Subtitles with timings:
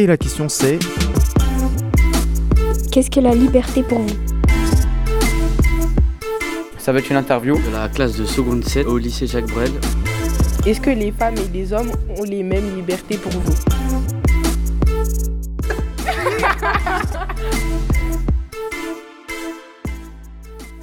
[0.00, 0.78] Et la question c'est
[2.90, 4.16] Qu'est-ce que la liberté pour vous?
[6.78, 7.56] Ça va être une interview.
[7.56, 9.72] de la classe de seconde 7 au lycée Jacques Brel.
[10.64, 13.52] Est-ce que les femmes et les hommes ont les mêmes libertés pour vous?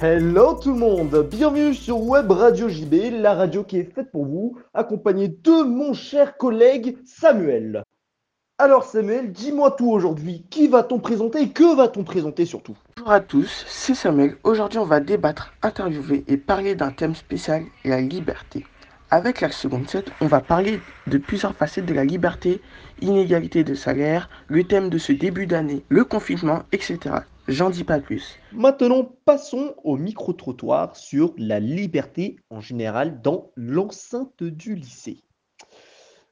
[0.00, 4.26] Hello tout le monde, bienvenue sur Web Radio JB, la radio qui est faite pour
[4.26, 7.82] vous, accompagné de mon cher collègue Samuel.
[8.60, 13.20] Alors Samuel, dis-moi tout aujourd'hui, qui va-t-on présenter et que va-t-on présenter surtout Bonjour à
[13.20, 14.36] tous, c'est Samuel.
[14.42, 18.66] Aujourd'hui, on va débattre, interviewer et parler d'un thème spécial, la liberté.
[19.12, 22.60] Avec la seconde 7, on va parler de plusieurs facettes de la liberté,
[23.00, 26.98] inégalité de salaire, le thème de ce début d'année, le confinement, etc.
[27.46, 28.40] J'en dis pas plus.
[28.52, 35.22] Maintenant, passons au micro-trottoir sur la liberté en général dans l'enceinte du lycée.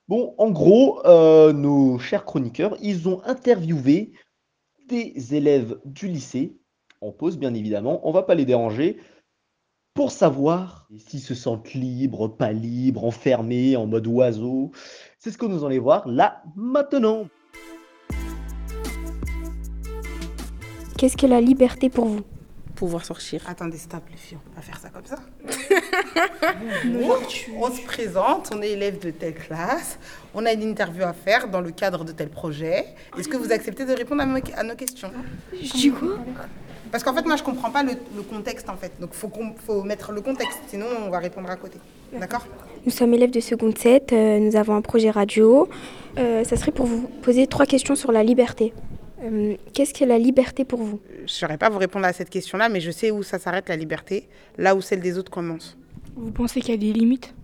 [0.09, 4.13] Bon, en gros, euh, nos chers chroniqueurs, ils ont interviewé
[4.87, 6.57] des élèves du lycée,
[7.01, 8.99] en pause bien évidemment, on va pas les déranger,
[9.95, 14.71] pour savoir s'ils se sentent libres, pas libres, enfermés, en mode oiseau.
[15.19, 17.27] C'est ce que nous allons voir là maintenant.
[20.99, 22.23] Qu'est-ce que la liberté pour vous?
[22.77, 23.43] Pouvoir sortir.
[23.49, 25.19] Attendez, stop les filles, on va pas faire ça comme ça.
[27.57, 29.99] on se présente, on est élève de telle classe,
[30.35, 32.87] on a une interview à faire dans le cadre de tel projet.
[33.19, 35.11] Est-ce que vous acceptez de répondre à, nos questions?
[35.53, 36.19] Je dis quoi?
[36.93, 38.93] Parce qu'en fait, moi, je comprends pas le, le contexte, en fait.
[39.01, 41.79] Donc, il faut mettre le contexte, sinon on va répondre à côté.
[42.13, 42.47] D'accord?
[42.85, 45.69] Nous sommes élèves de seconde 7, euh, nous avons un projet radio.
[46.19, 48.73] Euh, ça serait pour vous poser trois questions sur la liberté.
[49.25, 51.01] Euh, Qu'est-ce que la liberté pour vous?
[51.19, 53.69] Je ne saurais pas vous répondre à cette question-là, mais je sais où ça s'arrête,
[53.69, 55.77] la liberté, là où celle des autres commence.
[56.17, 57.35] Vous pensez qu'il y a des limites?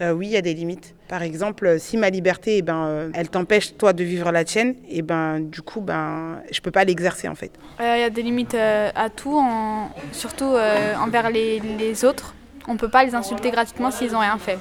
[0.00, 0.94] Euh, oui, il y a des limites.
[1.08, 4.44] Par exemple, euh, si ma liberté, eh ben, euh, elle t'empêche, toi, de vivre la
[4.44, 7.52] tienne, et ben, du coup, ben, je peux pas l'exercer, en fait.
[7.78, 12.34] Il y a des limites euh, à tout, en- surtout euh, envers les, les autres.
[12.68, 14.58] On ne peut pas les insulter gratuitement s'ils n'ont rien fait.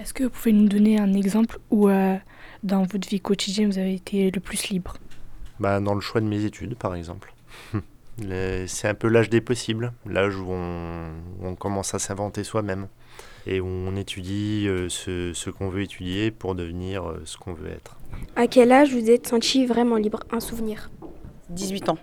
[0.00, 2.16] Est-ce que vous pouvez nous donner un exemple où, euh,
[2.62, 4.96] dans votre vie quotidienne, vous avez été le plus libre?
[5.58, 7.32] Bah, dans le choix de mes études, par exemple.
[8.66, 11.10] C'est un peu l'âge des possibles, l'âge où on,
[11.40, 12.88] où on commence à s'inventer soi-même
[13.46, 17.52] et où on étudie euh, ce, ce qu'on veut étudier pour devenir euh, ce qu'on
[17.52, 17.96] veut être.
[18.34, 20.90] À quel âge vous êtes senti vraiment libre Un souvenir?
[21.50, 21.98] 18 ans.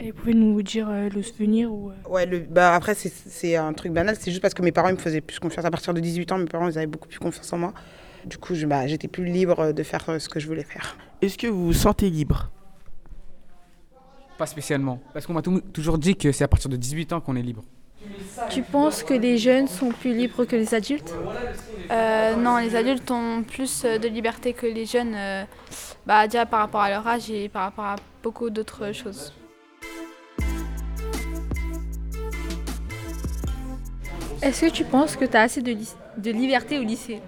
[0.00, 3.56] Et vous pouvez nous dire euh, le souvenir ou, euh, Ouais, le, bah après, c'est-
[3.56, 4.16] un truc banal.
[4.18, 5.64] C'est juste parce que mes parents ils me faisaient plus confiance.
[5.64, 7.72] À partir de 18 ans, mes parents ils avaient beaucoup plus confiance en moi.
[8.26, 10.96] Du coup, bah, j'étais plus libre de faire euh, ce que je voulais faire.
[11.22, 12.50] Est-ce que vous vous sentez libre?
[14.40, 14.98] Pas spécialement.
[15.12, 17.42] Parce qu'on m'a tou- toujours dit que c'est à partir de 18 ans qu'on est
[17.42, 17.62] libre.
[18.48, 21.12] Tu penses que les jeunes sont plus libres que les adultes?
[21.90, 25.44] Euh, non, les adultes ont plus euh, de liberté que les jeunes, euh,
[26.06, 29.34] bah, déjà par rapport à leur âge et par rapport à beaucoup d'autres choses.
[34.40, 35.76] Est-ce que tu penses que tu as assez de,
[36.16, 37.20] de liberté au lycée?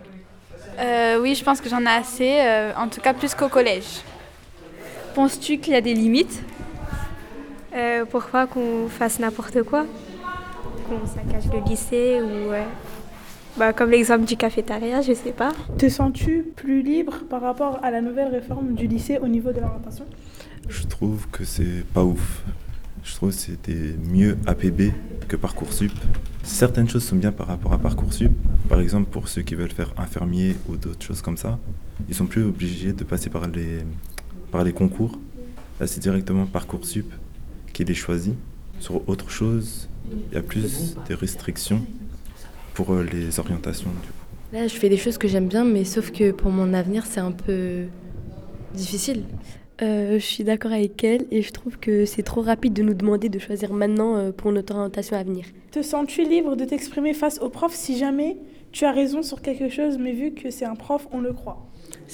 [0.78, 4.00] Euh, oui, je pense que j'en ai assez, euh, en tout cas plus qu'au collège.
[5.14, 6.42] Penses-tu qu'il y a des limites?
[7.74, 9.86] Euh, Pourquoi qu'on fasse n'importe quoi?
[10.88, 12.52] Qu'on saccage le lycée ou...
[12.52, 12.64] euh,
[13.56, 15.52] bah, comme l'exemple du cafétéria, je sais pas.
[15.78, 19.60] Te sens-tu plus libre par rapport à la nouvelle réforme du lycée au niveau de
[19.60, 20.04] l'orientation?
[20.68, 22.42] Je trouve que c'est pas ouf.
[23.04, 24.92] Je trouve que c'était mieux APB
[25.28, 25.92] que Parcoursup.
[26.42, 28.32] Certaines choses sont bien par rapport à Parcoursup.
[28.68, 31.58] Par exemple, pour ceux qui veulent faire infirmier ou d'autres choses comme ça,
[32.08, 33.80] ils sont plus obligés de passer par les,
[34.50, 35.18] par les concours.
[35.80, 37.12] Là, c'est directement Parcoursup
[37.72, 38.34] qui les choisit.
[38.80, 41.84] Sur autre chose, il y a plus de restrictions
[42.74, 43.90] pour euh, les orientations.
[43.90, 44.22] Du coup.
[44.52, 47.20] Là, je fais des choses que j'aime bien, mais sauf que pour mon avenir, c'est
[47.20, 47.84] un peu
[48.74, 49.24] difficile.
[49.80, 52.94] Euh, je suis d'accord avec elle et je trouve que c'est trop rapide de nous
[52.94, 55.46] demander de choisir maintenant euh, pour notre orientation à venir.
[55.70, 58.36] Te sens-tu libre de t'exprimer face au prof si jamais
[58.70, 61.66] tu as raison sur quelque chose, mais vu que c'est un prof, on le croit?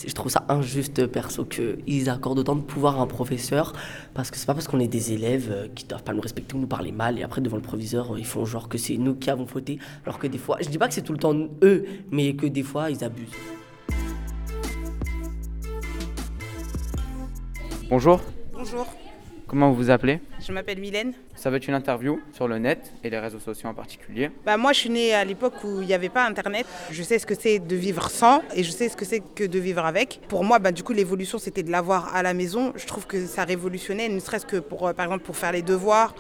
[0.07, 3.73] Je trouve ça injuste, perso, qu'ils accordent autant de pouvoir à un professeur,
[4.15, 6.55] parce que c'est pas parce qu'on est des élèves euh, qui doivent pas nous respecter
[6.55, 8.97] ou nous parler mal, et après devant le proviseur, euh, ils font genre que c'est
[8.97, 11.19] nous qui avons fauté, alors que des fois, je dis pas que c'est tout le
[11.19, 13.29] temps eux, mais que des fois, ils abusent.
[17.91, 18.21] Bonjour,
[18.53, 18.87] Bonjour,
[19.49, 20.21] comment vous vous appelez?
[20.47, 21.15] Je m'appelle Mylène.
[21.35, 24.31] Ça va être une interview sur le net et les réseaux sociaux en particulier.
[24.45, 26.67] Bah, moi, je suis née à l'époque où il n'y avait pas Internet.
[26.91, 29.45] Je sais ce que c'est de vivre sans et je sais ce que c'est que
[29.45, 30.21] de vivre avec.
[30.29, 32.73] Pour moi, bah, du coup, l'évolution, c'était de l'avoir à la maison.
[32.77, 35.63] Je trouve que ça révolutionnait, ne serait-ce que pour, euh, par exemple, pour faire les
[35.63, 36.15] devoirs,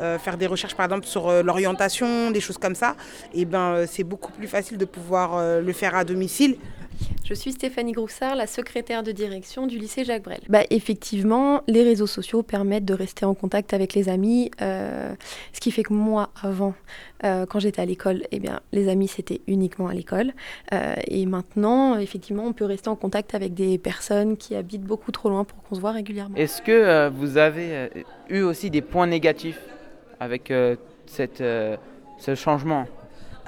[0.00, 2.94] euh, faire des recherches, par exemple, sur euh, l'orientation, des choses comme ça.
[3.34, 6.56] Et ben, euh, c'est beaucoup plus facile de pouvoir le faire à domicile.
[7.24, 10.40] Je suis Stéphanie Groussard, la secrétaire de direction du lycée Jacques Brel.
[10.48, 15.14] Bah, effectivement, les réseaux sociaux permettent de rester en contact avec les amis, euh,
[15.52, 16.74] ce qui fait que moi, avant,
[17.24, 20.32] euh, quand j'étais à l'école, eh bien, les amis, c'était uniquement à l'école.
[20.72, 25.12] Euh, et maintenant, effectivement, on peut rester en contact avec des personnes qui habitent beaucoup
[25.12, 26.34] trop loin pour qu'on se voit régulièrement.
[26.34, 27.88] Est-ce que euh, vous avez euh,
[28.28, 29.60] eu aussi des points négatifs
[30.18, 30.74] avec euh,
[31.06, 31.76] cette, euh,
[32.18, 32.86] ce changement?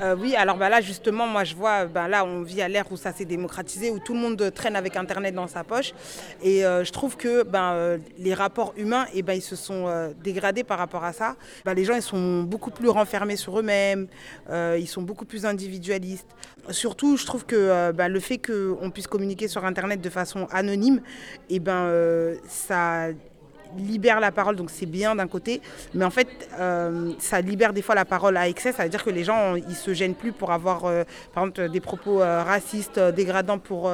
[0.00, 2.90] Euh, oui, alors bah là justement, moi je vois, bah là on vit à l'ère
[2.90, 5.92] où ça s'est démocratisé, où tout le monde traîne avec Internet dans sa poche.
[6.42, 10.12] Et euh, je trouve que ben, euh, les rapports humains, eh ben, ils se sont
[10.22, 11.36] dégradés par rapport à ça.
[11.64, 14.06] Bah, les gens ils sont beaucoup plus renfermés sur eux-mêmes,
[14.50, 16.28] ils sont beaucoup plus individualistes.
[16.70, 21.00] Surtout, je trouve que le fait qu'on puisse communiquer sur Internet de façon anonyme,
[21.50, 21.90] eh ben,
[22.48, 23.08] ça
[23.76, 25.60] libère la parole, donc c'est bien d'un côté,
[25.94, 26.28] mais en fait,
[26.58, 29.54] euh, ça libère des fois la parole à excès, ça veut dire que les gens,
[29.54, 31.04] ils se gênent plus pour avoir, euh,
[31.34, 33.90] par exemple, des propos euh, racistes, dégradants pour,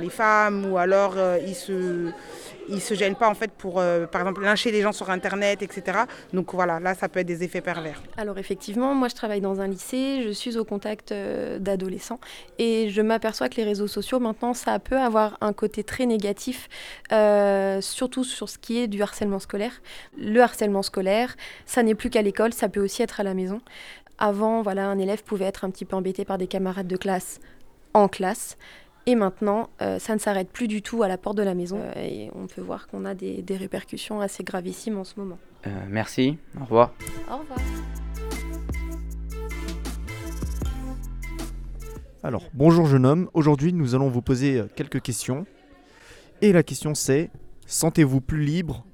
[0.00, 1.14] les femmes, ou alors
[1.46, 2.10] ils se,
[2.68, 5.62] ils se gênent pas en fait pour, euh, par exemple, lyncher les gens sur Internet,
[5.62, 6.00] etc.
[6.32, 8.02] Donc voilà, là, ça peut être des effets pervers.
[8.16, 12.20] Alors effectivement, moi je travaille dans un lycée, je suis au contact euh, d'adolescents
[12.58, 16.68] et je m'aperçois que les réseaux sociaux maintenant ça peut avoir un côté très négatif,
[17.12, 19.82] euh, surtout sur ce qui est du harcèlement scolaire.
[20.18, 21.36] Le harcèlement scolaire,
[21.66, 23.60] ça n'est plus qu'à l'école, ça peut aussi être à la maison.
[24.18, 27.40] Avant, voilà, un élève pouvait être un petit peu embêté par des camarades de classe
[27.94, 28.56] en classe.
[29.06, 31.80] Et maintenant, euh, ça ne s'arrête plus du tout à la porte de la maison.
[31.80, 35.38] Euh, et on peut voir qu'on a des, des répercussions assez gravissimes en ce moment.
[35.66, 36.92] Euh, Merci, au revoir.
[37.28, 37.58] Au revoir.
[42.22, 43.28] Alors, bonjour jeune homme.
[43.34, 45.46] Aujourd'hui, nous allons vous poser quelques questions.
[46.40, 47.30] Et la question c'est
[47.66, 48.84] sentez-vous plus libre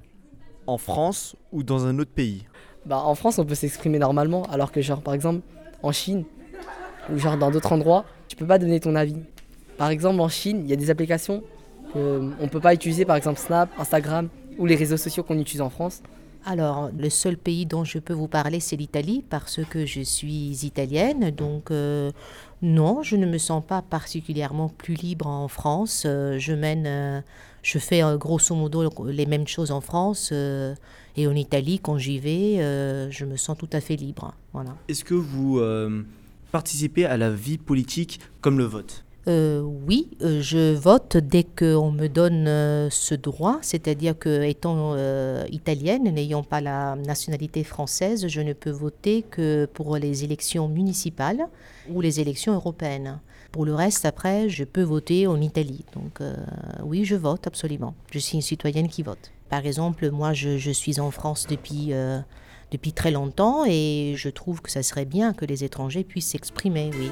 [0.67, 2.47] en France ou dans un autre pays?
[2.87, 5.43] Bah, en France, on peut s'exprimer normalement, alors que, genre, par exemple,
[5.83, 6.25] en Chine,
[7.13, 9.17] ou genre dans d'autres endroits, tu peux pas donner ton avis.
[9.79, 11.43] Par exemple, en Chine, il y a des applications
[11.93, 14.29] qu'on ne peut pas utiliser, par exemple Snap, Instagram,
[14.59, 16.03] ou les réseaux sociaux qu'on utilise en France.
[16.45, 20.65] Alors, le seul pays dont je peux vous parler, c'est l'Italie, parce que je suis
[20.65, 21.31] italienne.
[21.31, 22.11] Donc, euh,
[22.63, 26.05] non, je ne me sens pas particulièrement plus libre en France.
[26.07, 27.21] Euh, je mène, euh,
[27.63, 30.31] je fais euh, grosso modo les mêmes choses en France.
[30.33, 30.75] euh,
[31.17, 34.35] et en Italie, quand j'y vais, euh, je me sens tout à fait libre.
[34.53, 34.77] Voilà.
[34.89, 36.05] Est-ce que vous euh,
[36.53, 39.05] participez à la vie politique comme le vote?
[39.27, 44.97] Euh, oui, euh, je vote dès qu'on me donne euh, ce droit, c'est-à-dire que étant
[45.51, 51.47] italienne, n'ayant pas la nationalité française, je ne peux voter que pour les élections municipales
[51.91, 53.21] ou les élections européennes.
[53.53, 55.85] Pour le reste, après, je peux voter en Italie.
[55.95, 56.21] Donc
[56.83, 57.95] oui, je vote absolument.
[58.11, 59.33] Je suis une citoyenne qui vote.
[59.49, 61.93] Par exemple, moi, je, je suis en France depuis,
[62.71, 66.91] depuis très longtemps et je trouve que ça serait bien que les étrangers puissent s'exprimer,
[66.99, 67.11] oui.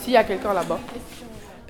[0.00, 0.78] S'il y a quelqu'un là-bas.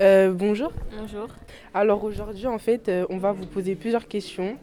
[0.01, 0.71] Euh, bonjour.
[0.99, 1.27] Bonjour.
[1.73, 4.57] Alors aujourd'hui, en fait, euh, on va vous poser plusieurs questions.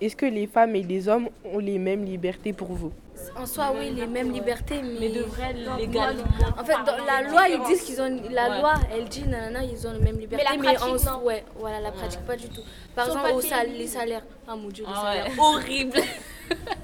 [0.00, 2.92] Est-ce que les femmes et les hommes ont les mêmes libertés pour vous?
[3.36, 6.22] En soi, oui, les mêmes libertés, mais, de vrai, légalement.
[6.56, 8.20] En fait, dans la loi, ils disent qu'ils ont.
[8.30, 8.60] La Ouais.
[8.60, 10.44] loi, elle dit, nanana, ils ont les mêmes libertés.
[10.44, 11.24] la mais pratique, en non.
[11.24, 12.62] ouais, voilà, la pratique, pas du tout.
[12.94, 14.22] Par exemple, au sal- les salaires.
[14.46, 15.26] Ah mon dieu, les Ah salaires.
[15.26, 15.32] ouais.
[15.38, 15.98] Horrible.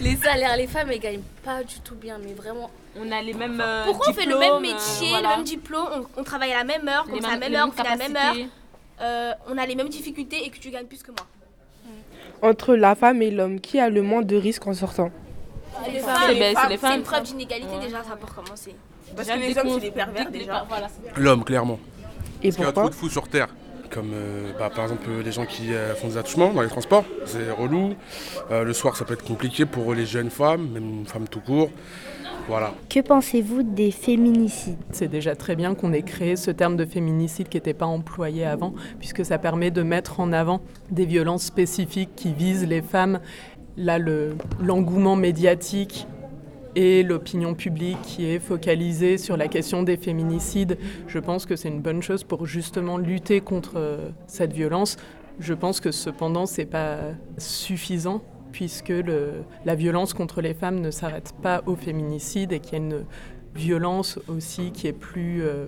[0.00, 2.70] les salaires, les femmes, elles gagnent pas du tout bien, mais vraiment.
[2.96, 5.30] On a les mêmes euh, Pourquoi on fait le même métier, euh, voilà.
[5.30, 5.86] le même diplôme,
[6.16, 7.96] on, on travaille à la même heure, ça, à la même heure, on fait la
[7.96, 8.34] même heure,
[9.00, 11.26] euh, on a les mêmes difficultés et que tu gagnes plus que moi.
[12.42, 15.10] Entre la femme et l'homme, qui a le moins de risques en sortant?
[15.92, 16.96] Les femmes, c'est ben, c'est les C'est femmes.
[16.98, 18.74] une preuve d'inégalité déjà, ça pour commencer.
[19.16, 20.60] Parce Déjà, que les hommes, c'est des pervers, déjà.
[20.60, 21.78] per- voilà, c'est- L'homme, clairement.
[22.42, 23.48] Et Parce qu'il y a trop de fous sur Terre.
[23.94, 26.68] Comme euh, bah, par exemple euh, les gens qui euh, font des attouchements dans les
[26.68, 27.94] transports, c'est relou.
[28.50, 31.38] Euh, le soir, ça peut être compliqué pour les jeunes femmes, même une femme tout
[31.40, 31.70] court.
[32.48, 32.74] Voilà.
[32.90, 34.76] Que pensez-vous des féminicides?
[34.90, 38.44] C'est déjà très bien qu'on ait créé ce terme de féminicide qui n'était pas employé
[38.44, 40.60] avant, puisque ça permet de mettre en avant
[40.90, 43.20] des violences spécifiques qui visent les femmes.
[43.76, 46.06] Là, le- l'engouement médiatique
[46.76, 51.68] et l'opinion publique qui est focalisée sur la question des féminicides, je pense que c'est
[51.68, 54.96] une bonne chose pour justement lutter contre euh, cette violence.
[55.40, 56.98] Je pense que cependant, ce n'est pas
[57.38, 58.92] suffisant puisque
[59.64, 63.04] la violence contre les femmes ne s'arrête pas au féminicide et qu'il y a une
[63.54, 65.66] violence aussi qui est plus euh,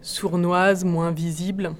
[0.00, 1.72] sournoise, moins visible,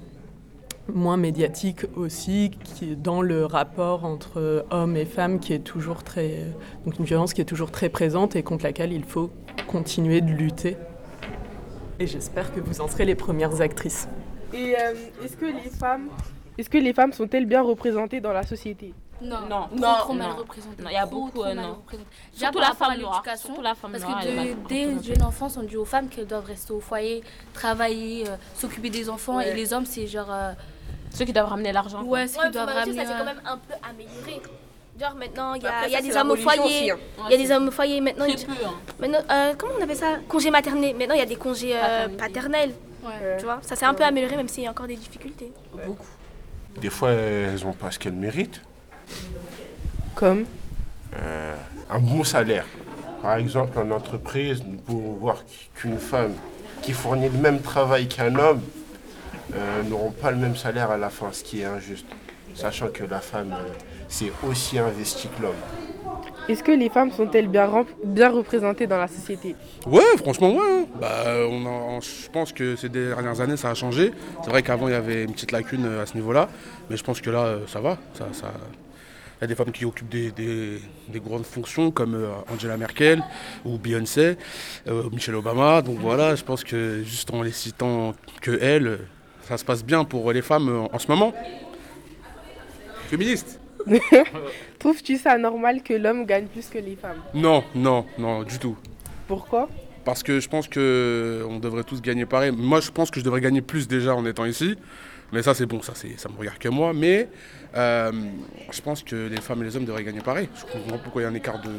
[0.93, 6.03] moins médiatique aussi, qui est dans le rapport entre hommes et femmes qui est toujours
[6.03, 6.45] très...
[6.85, 9.29] Donc une violence qui est toujours très présente et contre laquelle il faut
[9.67, 10.77] continuer de lutter.
[11.99, 14.07] Et j'espère que vous en serez les premières actrices.
[14.53, 14.93] Et euh,
[15.25, 16.07] est-ce que les femmes,
[16.57, 18.93] est-ce que les femmes sont-elles bien représentées dans la société?
[19.19, 20.35] Non, Non, trop, non, trop mal non.
[20.35, 20.83] représenté.
[20.83, 21.77] Non, il y a Trop, beaucoup, trop euh, mal non.
[22.33, 25.23] Surtout la femme noire, l'éducation, surtout la femme parce noire, que mal de- dès jeune
[25.23, 29.37] enfance, on dit aux femmes qu'elles doivent rester au foyer, travailler, euh, s'occuper des enfants,
[29.37, 29.49] Ouais.
[29.49, 30.29] et les hommes, c'est genre...
[31.13, 32.03] Ceux qui doivent ramener l'argent.
[32.03, 32.19] quoi.
[32.19, 33.05] Ouais, ceux qui doivent ramener...
[33.05, 34.41] Ça, c'est quand même un peu amélioré.
[34.99, 36.59] Genre maintenant, il y a, après, y a ça, des hommes au foyer.
[36.61, 36.97] aussi, hein.
[37.27, 38.01] Il y a des hommes au foyer.
[38.01, 38.73] Maintenant, Très il- peu, hein.
[38.99, 40.15] maintenant euh, comment on appelle ça?
[40.27, 40.95] Congé maternel.
[40.95, 42.71] Maintenant, il y a des congés euh, paternels.
[43.37, 45.51] Tu vois, ça s'est un peu amélioré, même s'il y a encore des difficultés.
[45.85, 46.05] Beaucoup.
[46.81, 48.61] Des fois, elles n'ont pas ce qu'elles méritent.
[50.15, 50.45] Comme?
[51.15, 51.55] Euh,
[51.89, 52.65] un bon salaire.
[53.21, 55.37] Par exemple, en entreprise, nous pouvons voir
[55.75, 56.33] qu'une femme
[56.81, 58.61] qui fournit le même travail qu'un homme
[59.55, 62.05] euh, n'auront pas le même salaire à la fin, ce qui est injuste.
[62.55, 63.69] Sachant que la femme euh,
[64.07, 65.55] s'est aussi investie que l'homme.
[66.49, 69.55] Est-ce que les femmes sont-elles bien, rem- bien représentées dans la société?
[69.85, 70.61] Ouais, franchement, ouais.
[70.61, 70.85] hein.
[70.99, 74.11] Bah, on en- je pense que ces dernières années, ça a changé.
[74.43, 76.47] C'est vrai qu'avant, il y avait une petite lacune euh, à ce niveau-là.
[76.89, 77.97] Mais je pense que là, euh, ça va.
[78.13, 78.53] Ça, ça-
[79.39, 82.75] Il y a des femmes qui occupent des, des- des grandes fonctions comme euh, Angela
[82.77, 83.21] Merkel
[83.65, 84.35] ou Beyoncé,
[84.87, 85.81] euh, Michelle Obama.
[85.83, 88.97] Donc voilà, je pense que juste en les citant que elles, euh,
[89.47, 91.33] ça se passe bien pour les femmes euh, en ce moment.
[93.07, 93.59] Féministe
[94.79, 97.21] Trouves-tu ça normal que l'homme gagne plus que les femmes?
[97.33, 98.75] Non, non, non, du tout.
[99.27, 99.69] Pourquoi?
[100.03, 102.51] Parce que je pense que on devrait tous gagner pareil.
[102.51, 104.75] Moi, je pense que je devrais gagner plus déjà en étant ici.
[105.31, 106.91] Mais ça, c'est bon, ça, c'est, ça me regarde que moi.
[106.93, 107.29] Mais
[107.75, 108.11] euh,
[108.71, 110.49] je pense que les femmes et les hommes devraient gagner pareil.
[110.55, 111.71] Je comprends pourquoi il y a un écart de,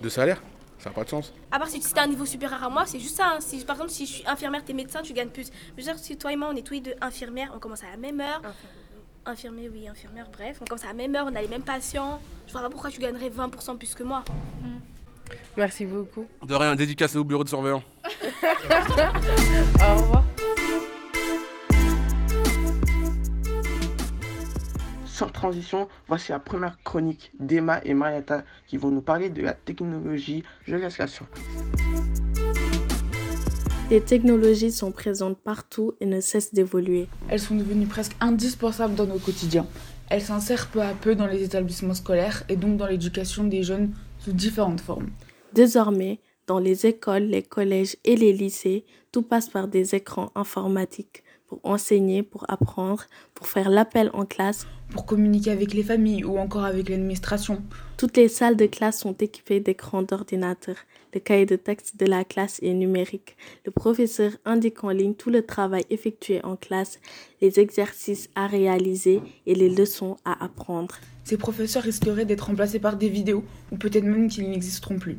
[0.00, 0.40] de salaire.
[0.86, 1.32] Ça n'a pas de sens.
[1.50, 3.32] À part si tu as un niveau supérieur à moi, c'est juste ça.
[3.34, 3.38] hein.
[3.40, 5.50] Si, par exemple, si je suis infirmière, t'es médecin, tu gagnes plus.
[5.76, 7.82] Je veux dire, si toi et moi, on est tous les deux infirmières, on commence
[7.82, 8.40] à la même heure.
[9.24, 10.58] Infirmier, oui, infirmière, bref.
[10.60, 12.20] On commence à la même heure, on a les mêmes patients.
[12.46, 14.22] Je vois pas pourquoi tu gagnerais 20% plus que moi.
[15.56, 16.28] Merci beaucoup.
[16.46, 17.82] De rien, dédicacé au bureau de surveillant.
[19.80, 20.22] Au revoir.
[25.16, 29.54] Sans transition, voici la première chronique d'Emma et Marietta qui vont nous parler de la
[29.54, 30.42] technologie.
[30.66, 31.06] Je laisse la.
[33.90, 37.08] Les technologies sont présentes partout et ne cessent d'évoluer.
[37.30, 39.66] Elles sont devenues presque indispensables dans nos quotidiens.
[40.10, 43.94] Elles s'insèrent peu à peu dans les établissements scolaires et donc dans l'éducation des jeunes
[44.18, 45.08] sous différentes formes.
[45.54, 51.22] Désormais, dans les écoles, les collèges et les lycées, tout passe par des écrans informatiques
[51.46, 54.66] pour enseigner, pour apprendre, pour faire l'appel en classe.
[54.90, 57.62] Pour communiquer avec les familles ou encore avec l'administration.
[57.96, 60.76] Toutes les salles de classe sont équipées d'écrans d'ordinateur.
[61.12, 63.36] Le cahier de texte de la classe est numérique.
[63.64, 67.00] Le professeur indique en ligne tout le travail effectué en classe,
[67.40, 70.96] les exercices à réaliser et les leçons à apprendre.
[71.24, 75.18] Ces professeurs risqueraient d'être remplacés par des vidéos ou peut-être même qu'ils n'existeront plus.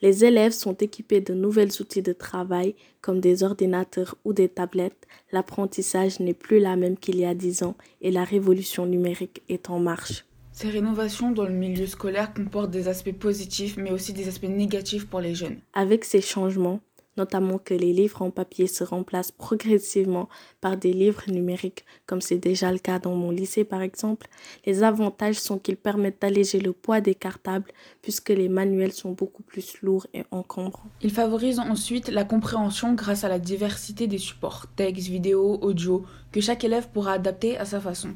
[0.00, 5.06] Les élèves sont équipés de nouvelles outils de travail comme des ordinateurs ou des tablettes.
[5.32, 9.70] L'apprentissage n'est plus la même qu'il y a dix ans et la révolution numérique est
[9.70, 10.24] en marche.
[10.52, 15.06] Ces rénovations dans le milieu scolaire comportent des aspects positifs mais aussi des aspects négatifs
[15.06, 15.58] pour les jeunes.
[15.72, 16.80] Avec ces changements,
[17.18, 20.28] notamment que les livres en papier se remplacent progressivement
[20.60, 24.28] par des livres numériques, comme c'est déjà le cas dans mon lycée par exemple,
[24.64, 27.70] les avantages sont qu'ils permettent d'alléger le poids des cartables
[28.02, 30.88] puisque les manuels sont beaucoup plus lourds et encombrants.
[31.02, 36.40] Ils favorisent ensuite la compréhension grâce à la diversité des supports, textes, vidéos, audio, que
[36.40, 38.14] chaque élève pourra adapter à sa façon.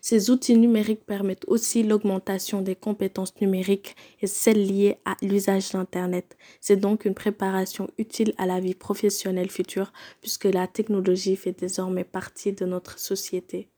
[0.00, 6.36] Ces outils numériques permettent aussi l'augmentation des compétences numériques et celles liées à l'usage d'Internet.
[6.60, 12.04] C'est donc une préparation utile à la vie professionnelle future puisque la technologie fait désormais
[12.04, 13.68] partie de notre société.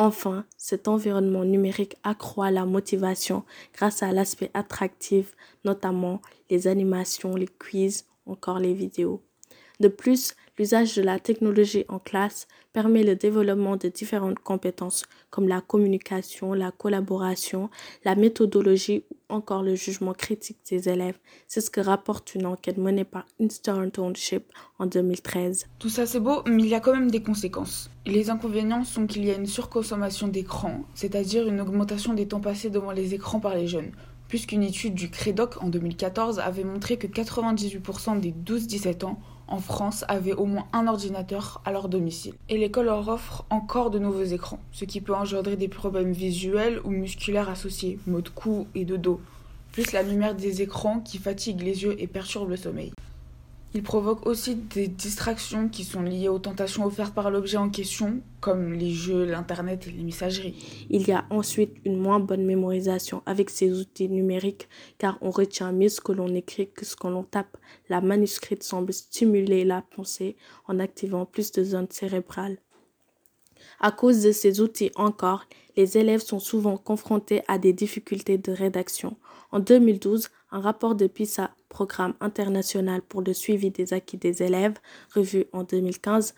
[0.00, 7.48] Enfin, cet environnement numérique accroît la motivation grâce à l'aspect attractif, notamment les animations, les
[7.48, 9.22] quiz, encore les vidéos.
[9.80, 15.48] De plus, l'usage de la technologie en classe permet le développement de différentes compétences comme
[15.48, 17.70] la communication, la collaboration,
[18.04, 21.18] la méthodologie ou encore le jugement critique des élèves.
[21.46, 24.44] C'est ce que rapporte une enquête menée par Internship
[24.78, 25.66] en 2013.
[25.78, 27.90] Tout ça c'est beau, mais il y a quand même des conséquences.
[28.06, 32.70] Les inconvénients sont qu'il y a une surconsommation d'écran, c'est-à-dire une augmentation des temps passés
[32.70, 33.92] devant les écrans par les jeunes
[34.28, 39.18] puisqu'une étude du CREDOC en 2014 avait montré que 98% des 12-17 ans
[39.48, 42.34] en France avaient au moins un ordinateur à leur domicile.
[42.48, 46.80] Et l'école leur offre encore de nouveaux écrans, ce qui peut engendrer des problèmes visuels
[46.84, 49.20] ou musculaires associés, maux de cou et de dos,
[49.72, 52.92] plus la lumière des écrans qui fatigue les yeux et perturbe le sommeil.
[53.74, 58.22] Il provoque aussi des distractions qui sont liées aux tentations offertes par l'objet en question,
[58.40, 60.86] comme les jeux, l'internet et les messageries.
[60.88, 65.72] Il y a ensuite une moins bonne mémorisation avec ces outils numériques car on retient
[65.72, 67.58] mieux ce que l'on écrit que ce que l'on tape.
[67.90, 72.56] La manuscrite semble stimuler la pensée en activant plus de zones cérébrales.
[73.80, 75.44] À cause de ces outils encore,
[75.76, 79.16] les élèves sont souvent confrontés à des difficultés de rédaction.
[79.52, 84.74] En 2012, un rapport de PISA, Programme international pour le suivi des acquis des élèves,
[85.14, 86.34] revu en 2015,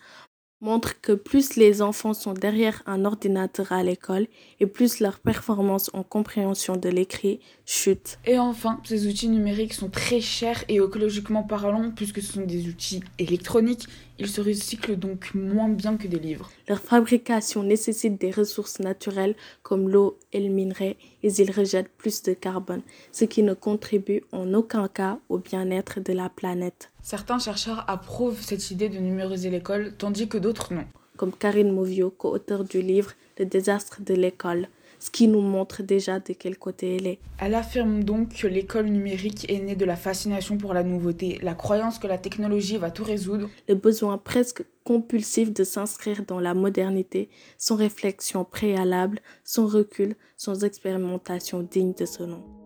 [0.61, 4.27] montre que plus les enfants sont derrière un ordinateur à l'école
[4.59, 8.19] et plus leur performance en compréhension de l'écrit chute.
[8.25, 12.67] Et enfin, ces outils numériques sont très chers et écologiquement parlant, puisque ce sont des
[12.67, 13.87] outils électroniques,
[14.19, 16.51] ils se recyclent donc moins bien que des livres.
[16.67, 22.21] Leur fabrication nécessite des ressources naturelles comme l'eau et le minerai et ils rejettent plus
[22.21, 26.90] de carbone, ce qui ne contribue en aucun cas au bien-être de la planète.
[27.03, 30.85] Certains chercheurs approuvent cette idée de numériser l'école, tandis que d'autres non.
[31.17, 34.67] Comme Karine Movio, co-auteur du livre Le désastre de l'école,
[34.99, 37.19] ce qui nous montre déjà de quel côté elle est.
[37.39, 41.55] Elle affirme donc que l'école numérique est née de la fascination pour la nouveauté, la
[41.55, 46.53] croyance que la technologie va tout résoudre, le besoin presque compulsif de s'inscrire dans la
[46.53, 52.60] modernité, sans réflexion préalable, sans recul, sans expérimentation digne de ce nom.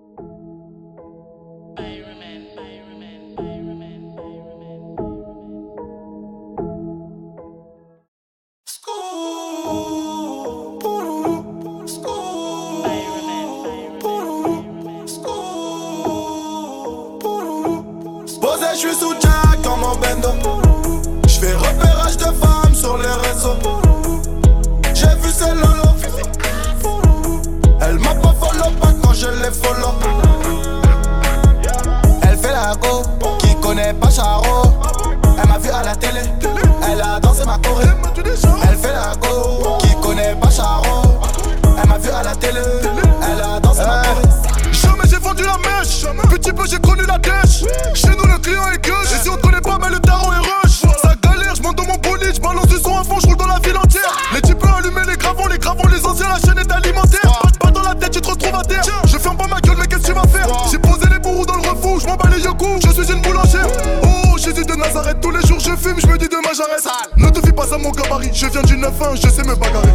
[67.18, 69.95] Ne te fie pas à mon gabarit, je viens du 9-1, je sais me bagarrer.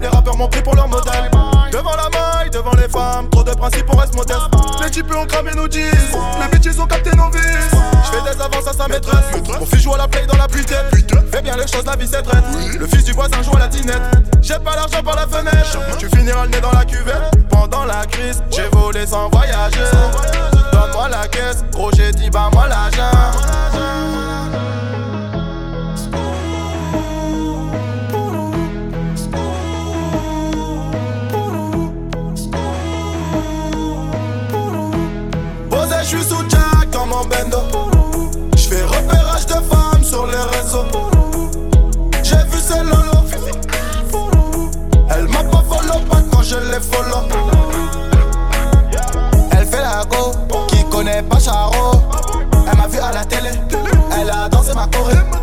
[0.00, 1.30] Les rappeurs m'ont pris pour leur modèle.
[1.72, 4.40] Devant la maille, devant les femmes, trop de principes, on reste modeste.
[4.82, 5.90] Les types ont cramé nos jeans,
[6.40, 7.70] les bitches ont capté nos vices.
[8.04, 9.24] J'fais des avances à sa maîtresse,
[9.58, 10.64] mon fils joue à la play dans la pluie
[11.32, 12.44] Fais bien les choses, la vie c'est traite.
[12.78, 14.02] Le fils du voisin joue à la tinette.
[14.40, 17.48] J'ai pas l'argent par la fenêtre, tu finiras le nez dans la cuvette.
[17.50, 19.80] Pendant la crise, j'ai volé sans voyager.
[20.72, 23.10] Donne-moi la caisse, gros j'ai dit bah moi l'argent.
[23.72, 24.53] Posé,
[54.84, 55.33] a dansé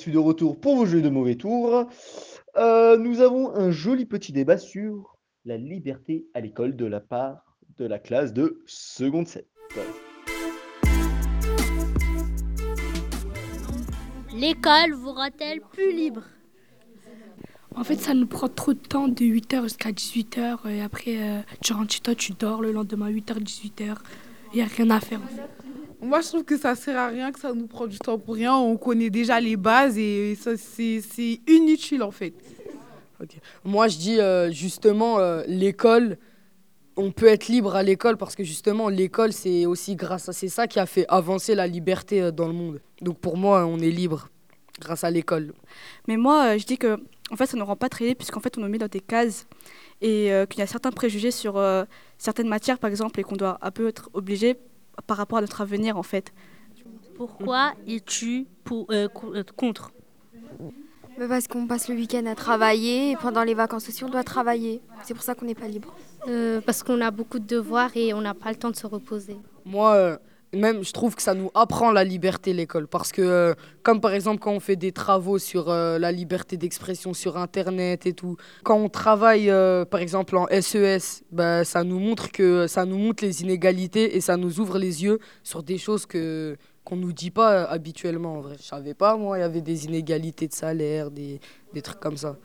[0.00, 1.86] suis de retour pour vos jeux de mauvais tours.
[2.56, 7.58] Euh, nous avons un joli petit débat sur la liberté à l'école de la part
[7.76, 9.46] de la classe de seconde 7.
[14.34, 16.22] L'école vous rend-elle plus libre?
[17.76, 20.66] En fait, ça nous prend trop de temps, de 8h jusqu'à 18h.
[20.70, 23.96] Et après, euh, tu rentres chez toi, tu dors le lendemain, 8h, 18h.
[24.52, 25.20] Il n'y a rien à faire.
[25.22, 25.59] en fait.
[26.02, 28.34] Moi, je trouve que ça sert à rien, que ça nous prend du temps pour
[28.34, 28.54] rien.
[28.56, 32.32] On connaît déjà les bases et ça, c'est c'est inutile en fait.
[33.64, 36.16] Moi, je dis euh, justement, euh, l'école,
[36.96, 40.48] on peut être libre à l'école parce que justement, l'école, c'est aussi grâce à c'est
[40.48, 42.80] ça qui a fait avancer la liberté euh, dans le monde.
[43.02, 44.28] Donc pour moi, on est libre
[44.80, 45.52] grâce à l'école.
[46.08, 46.98] Mais moi, euh, je dis que
[47.30, 49.00] en fait, ça ne rend pas très libre puisqu'en fait, on nous met dans des
[49.00, 49.46] cases
[50.00, 51.84] et euh, qu'il y a certains préjugés sur euh,
[52.18, 54.56] certaines matières, par exemple, et qu'on doit un peu être obligé
[55.06, 56.32] par rapport à notre avenir, en fait.
[57.16, 59.92] Pourquoi es-tu pour, euh, euh, contre?
[61.18, 64.24] Bah, Parce qu'on passe le week-end à travailler et pendant les vacances aussi on doit
[64.24, 64.80] travailler.
[65.04, 65.94] C'est pour ça qu'on n'est pas libre.
[66.28, 68.86] Euh, Parce qu'on a beaucoup de devoirs et on n'a pas le temps de se
[68.86, 69.36] reposer.
[69.66, 70.16] Moi, euh,
[70.52, 72.88] même, je trouve que ça nous apprend la liberté, l'école.
[72.88, 76.56] Parce que, euh, comme par exemple, quand on fait des travaux sur euh, la liberté
[76.56, 81.84] d'expression sur Internet et tout, quand on travaille, euh, par exemple, en SES, bah, ça
[81.84, 85.62] nous montre que ça nous montre les inégalités et ça nous ouvre les yeux sur
[85.62, 88.56] des choses que qu'on nous dit pas habituellement, en vrai.
[88.58, 91.38] Je savais pas, moi, il y avait des inégalités de salaire, des,
[91.74, 92.36] des trucs comme ça.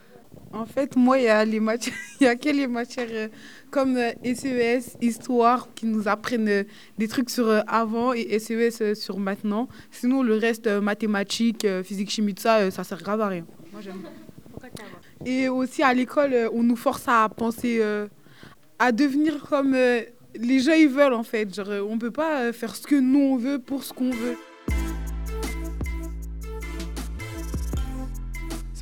[0.52, 3.28] En fait, moi, il y a les matières, y a que les matières euh,
[3.76, 6.64] comme euh, SES, histoire, qui nous apprennent euh,
[6.98, 9.68] des trucs sur avant et SES euh, sur maintenant.
[9.92, 13.46] Sinon, le reste, mathématiques, physique, chimie, tout ça, ça sert grave à rien.
[13.74, 14.02] Moi, j'aime.
[15.26, 17.82] Et aussi, à l'école, on nous force à penser,
[18.80, 21.54] à devenir comme les gens ils veulent, en fait.
[21.54, 24.38] Genre, on peut pas faire ce que nous, on veut pour ce qu'on veut.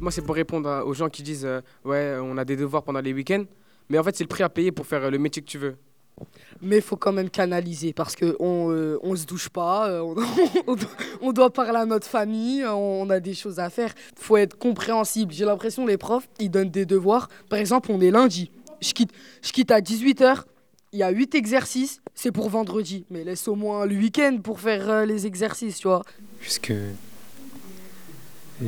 [0.03, 2.83] Moi, c'est pour répondre à- aux gens qui disent euh, Ouais, on a des devoirs
[2.83, 3.45] pendant les week-ends.
[3.89, 5.57] Mais en fait, c'est le prix à payer pour faire euh, le métier que tu
[5.57, 5.75] veux.
[6.61, 10.15] Mais il faut quand même canaliser parce qu'on on, on se douche pas, euh, on,
[10.67, 10.89] on doit,
[11.21, 13.93] on doit parler à notre famille, on a des choses à faire.
[14.17, 15.33] Il faut être compréhensible.
[15.33, 17.29] J'ai l'impression les profs, ils donnent des devoirs.
[17.49, 19.11] Par exemple, on est lundi, je quitte,
[19.41, 20.43] je quitte à 18h,
[20.91, 23.05] il y a 8 exercices, c'est pour vendredi.
[23.09, 26.03] Mais laisse au moins le week-end pour faire euh, les exercices, tu vois.
[26.41, 26.73] Puisque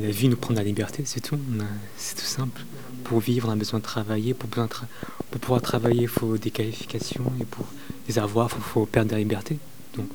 [0.02, 1.38] la vie nous prend de la liberté, c'est tout.
[1.96, 2.62] C'est tout simple.
[3.04, 4.34] Pour vivre, on a besoin de travailler.
[4.34, 4.86] Pour, besoin de tra-
[5.30, 7.24] pour pouvoir travailler, il faut des qualifications.
[7.40, 7.66] Et pour
[8.08, 9.58] les avoir, il faut, faut perdre de la liberté.
[9.96, 10.08] Donc,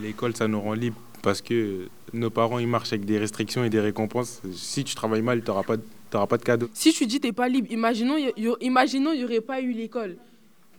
[0.00, 3.70] l'école, ça nous rend libres parce que nos parents, ils marchent avec des restrictions et
[3.70, 4.40] des récompenses.
[4.54, 6.68] Si tu travailles mal, tu n'auras pas, pas de cadeau.
[6.74, 10.16] Si tu dis t'es pas libre, imaginons il imaginons il y aurait pas eu l'école.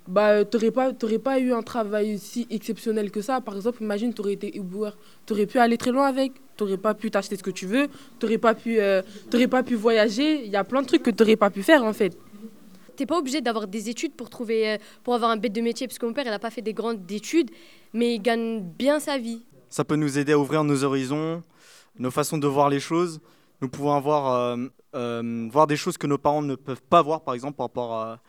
[0.08, 3.42] Bah pas t'aurais pas eu un travail si exceptionnel que ça.
[3.42, 7.10] Par exemple, imagine t'aurais été éboueur, t'aurais pu aller très loin avec, t'aurais pas pu
[7.10, 7.88] t'acheter ce que tu veux,
[8.20, 10.46] t'aurais pas pu euh, t'aurais pas pu voyager.
[10.46, 12.18] Il y a plein de trucs que t'aurais pas pu faire en fait.
[12.98, 15.88] T'es pas obligé d'avoir des études pour trouver, euh, pour avoir un bête de métier,
[15.88, 17.50] parce que mon père, il a pas fait des grandes études,
[17.94, 19.42] mais il gagne bien sa vie.
[19.70, 21.42] Ça peut nous aider à ouvrir nos horizons,
[21.98, 23.22] nos façons de voir les choses.
[23.62, 24.58] Nous pouvons avoir, euh,
[24.96, 27.94] euh, voir des choses que nos parents ne peuvent pas voir, par exemple, par rapport
[27.94, 28.20] à,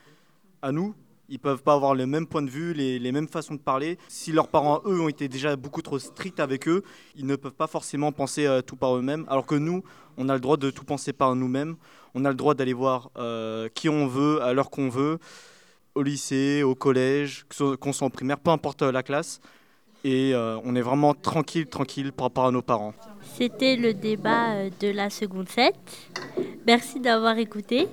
[0.62, 0.94] à nous.
[1.32, 3.98] Ils peuvent pas avoir le même point de vue, les, les mêmes façons de parler.
[4.08, 6.82] Si leurs parents, eux, ont été déjà beaucoup trop stricts avec eux,
[7.14, 9.24] ils ne peuvent pas forcément penser euh, tout par eux-mêmes.
[9.28, 9.84] Alors que nous,
[10.16, 11.76] on a le droit de tout penser par nous-mêmes.
[12.16, 15.20] On a le droit d'aller voir euh, qui on veut, à l'heure qu'on veut,
[15.94, 17.46] au lycée, au collège,
[17.78, 19.40] qu'on soit en primaire, peu importe euh, la classe.
[20.02, 22.94] Et on est vraiment tranquille, tranquille par rapport à nos parents.
[23.36, 25.74] C'était le débat de la seconde 7.
[26.66, 27.86] Merci d'avoir écouté.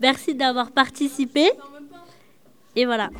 [0.00, 1.50] Merci d'avoir participé.
[2.76, 3.10] Et voilà.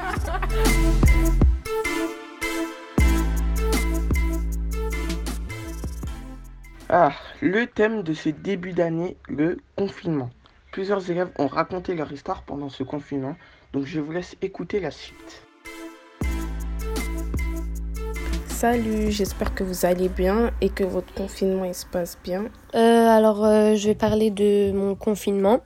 [6.88, 10.30] Ah, le thème de ce début d'année, le confinement.
[10.72, 13.36] Plusieurs élèves ont raconté leur histoire pendant ce confinement,
[13.72, 15.42] donc je vous laisse écouter la suite.
[18.46, 22.44] Salut, j'espère que vous allez bien et que votre confinement il se passe bien.
[22.74, 25.60] Euh, alors, euh, je vais parler de mon confinement.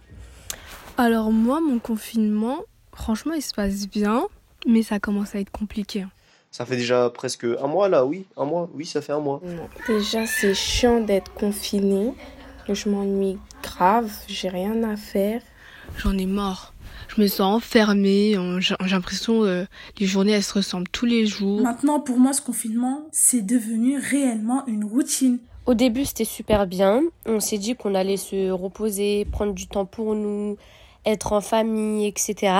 [0.96, 2.60] Alors moi, mon confinement,
[2.94, 4.26] franchement, il se passe bien,
[4.66, 6.06] mais ça commence à être compliqué.
[6.50, 9.40] Ça fait déjà presque un mois là, oui, un mois, oui, ça fait un mois.
[9.88, 12.14] Déjà, c'est chiant d'être confiné.
[12.68, 15.42] Je m'ennuie grave, j'ai rien à faire.
[15.98, 16.72] J'en ai marre.
[17.08, 19.66] Je me sens enfermée, j'ai j'ai l'impression que
[19.98, 21.60] les journées elles se ressemblent tous les jours.
[21.60, 25.38] Maintenant, pour moi, ce confinement, c'est devenu réellement une routine.
[25.66, 27.02] Au début, c'était super bien.
[27.26, 30.56] On s'est dit qu'on allait se reposer, prendre du temps pour nous,
[31.06, 32.52] être en famille, etc.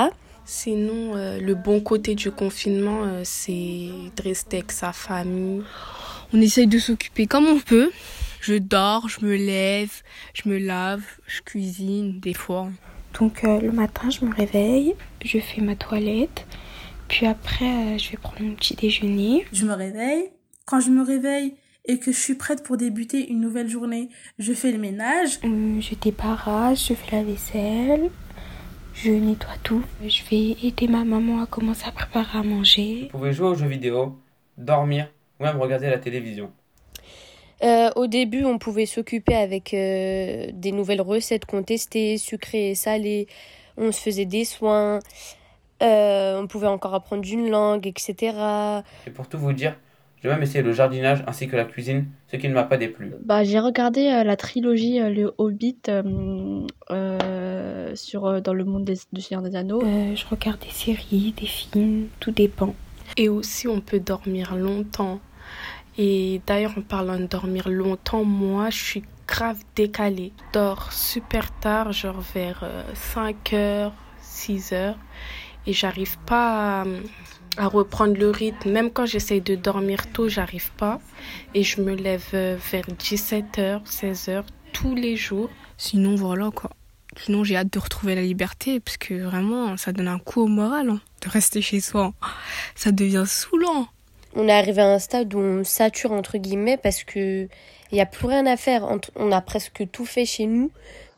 [0.46, 5.62] Sinon, euh, le bon côté du confinement, euh, c'est de rester avec sa famille.
[6.32, 7.90] On essaye de s'occuper comme on peut.
[8.40, 10.02] Je dors, je me lève,
[10.34, 12.68] je me lave, je cuisine des fois.
[13.18, 16.46] Donc euh, le matin, je me réveille, je fais ma toilette,
[17.08, 19.46] puis après, euh, je vais prendre mon petit déjeuner.
[19.52, 20.30] Je me réveille.
[20.66, 21.54] Quand je me réveille
[21.86, 25.38] et que je suis prête pour débuter une nouvelle journée, je fais le ménage.
[25.42, 28.10] Je débarrasse, je fais la vaisselle,
[28.94, 29.82] je nettoie tout.
[30.06, 33.08] Je vais aider ma maman à commencer à préparer à manger.
[33.12, 34.18] Vous pouvez jouer aux jeux vidéo,
[34.56, 36.52] dormir ou même regarder la télévision.
[37.62, 42.74] Euh, au début, on pouvait s'occuper avec euh, des nouvelles recettes qu'on testait, sucrées et
[42.74, 43.26] salées.
[43.76, 45.00] On se faisait des soins.
[45.82, 48.36] Euh, on pouvait encore apprendre une langue, etc.
[49.06, 49.76] Et pour tout vous dire,
[50.24, 53.12] j'ai même essayé le jardinage ainsi que la cuisine, ce qui ne m'a pas déplu.
[53.26, 58.64] Bah, j'ai regardé euh, la trilogie euh, Le Hobbit euh, euh, sur, euh, dans le
[58.64, 59.82] monde des, du Seigneur des Anneaux.
[59.82, 62.74] Euh, je regarde des séries, des films, tout dépend.
[63.18, 65.20] Et aussi, on peut dormir longtemps.
[65.98, 70.32] Et d'ailleurs, en parlant de dormir longtemps, moi, je suis grave décalée.
[70.38, 74.96] Je dors super tard, genre vers 5 heures, 6 heures.
[75.66, 76.84] Et j'arrive pas à,
[77.56, 78.70] à reprendre le rythme.
[78.70, 81.00] Même quand j'essaye de dormir tôt, j'arrive pas.
[81.54, 85.50] Et je me lève euh, vers 17 heures, 16 heures, tous les jours.
[85.76, 86.70] Sinon, voilà quoi.
[87.16, 90.46] Sinon, j'ai hâte de retrouver la liberté parce que vraiment, ça donne un coup au
[90.46, 92.12] moral hein, de rester chez soi.
[92.74, 93.86] Ça devient saoulant.
[94.34, 97.48] On est arrivé à un stade où on sature entre guillemets parce que
[97.92, 98.88] il y a plus rien à faire.
[99.14, 100.72] On a presque tout fait chez nous.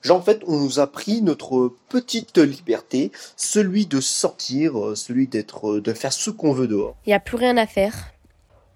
[0.06, 5.26] Genre, en fait, on nous a pris notre petite liberté, celui de sortir, euh, celui
[5.26, 6.94] d'être, euh, de faire ce qu'on veut dehors.
[7.06, 8.12] Il y a plus rien à faire.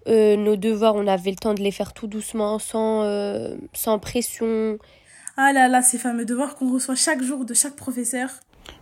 [0.09, 3.97] Euh, nos devoirs, on avait le temps de les faire tout doucement, sans, euh, sans
[3.97, 4.77] pression.
[5.37, 8.29] Ah là là, ces fameux devoirs qu'on reçoit chaque jour de chaque professeur.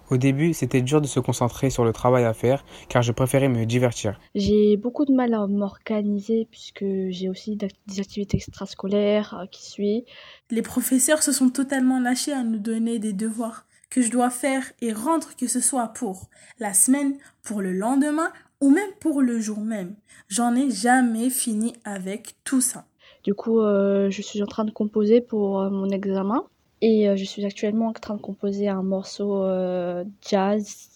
[0.10, 3.50] Au début, c'était dur de se concentrer sur le travail à faire car je préférais
[3.50, 4.20] me divertir.
[4.34, 10.04] J'ai beaucoup de mal à m'organiser puisque j'ai aussi des activités extrascolaires euh, qui suivent.
[10.50, 14.64] Les professeurs se sont totalement lâchés à nous donner des devoirs que je dois faire
[14.82, 19.40] et rendre que ce soit pour la semaine, pour le lendemain ou même pour le
[19.40, 19.96] jour même.
[20.28, 22.86] J'en ai jamais fini avec tout ça.
[23.24, 26.46] Du coup, euh, je suis en train de composer pour euh, mon examen
[26.82, 30.90] et euh, je suis actuellement en train de composer un morceau euh, jazz.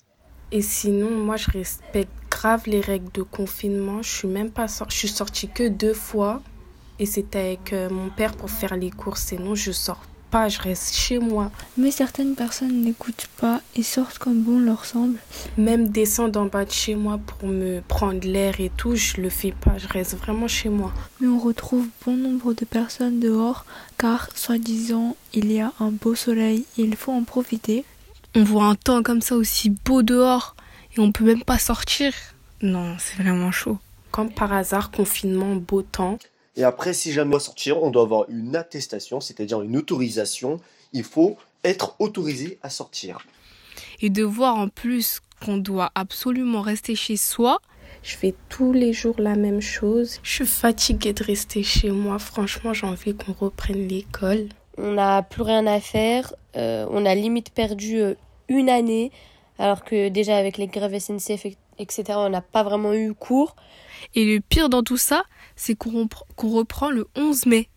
[0.51, 4.01] Et sinon, moi, je respecte grave les règles de confinement.
[4.01, 4.93] Je suis même pas sortie.
[4.93, 6.41] Je suis sortie que deux fois.
[6.99, 9.23] Et c'était avec euh, mon père pour faire les courses.
[9.23, 10.01] Sinon, je sors
[10.33, 10.49] pas.
[10.49, 11.51] Je reste chez moi.
[11.77, 15.19] Mais certaines personnes n'écoutent pas et sortent comme bon leur semble.
[15.57, 19.29] Même descendre en bas de chez moi pour me prendre l'air et tout, je le
[19.29, 19.77] fais pas.
[19.77, 20.91] Je reste vraiment chez moi.
[21.19, 23.65] Mais on retrouve bon nombre de personnes dehors
[23.99, 27.85] car, soi-disant, il y a un beau soleil et il faut en profiter.
[28.35, 30.55] On voit un temps comme ça aussi beau dehors
[30.97, 32.11] et on peut même pas sortir.
[32.63, 33.77] Non, c'est vraiment chaud.
[34.09, 36.17] Comme par hasard, confinement, beau temps.
[36.55, 40.59] Et après, si jamais on doit sortir, on doit avoir une attestation, c'est-à-dire une autorisation.
[40.93, 43.19] Il faut être autorisé à sortir.
[44.01, 47.59] Et de voir en plus qu'on doit absolument rester chez soi.
[48.03, 50.19] Je fais tous les jours la même chose.
[50.23, 52.19] Je suis fatiguée de rester chez moi.
[52.19, 54.49] Franchement, j'ai envie qu'on reprenne l'école.
[54.77, 56.33] On n'a plus rien à faire.
[56.55, 58.15] Euh, on a limite perdu euh,
[58.49, 59.11] une année,
[59.57, 63.55] alors que déjà avec les grèves SNCF, et- etc., on n'a pas vraiment eu cours.
[64.15, 65.23] Et le pire dans tout ça,
[65.55, 67.69] c'est qu'on repr- qu'on reprend le 11 mai.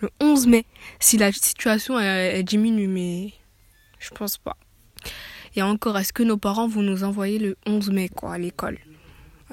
[0.00, 0.64] Le 11 mai.
[0.98, 3.32] Si la situation elle diminue, mais
[3.98, 4.56] je pense pas.
[5.56, 8.78] Et encore, est-ce que nos parents vont nous envoyer le 11 mai quoi, à l'école?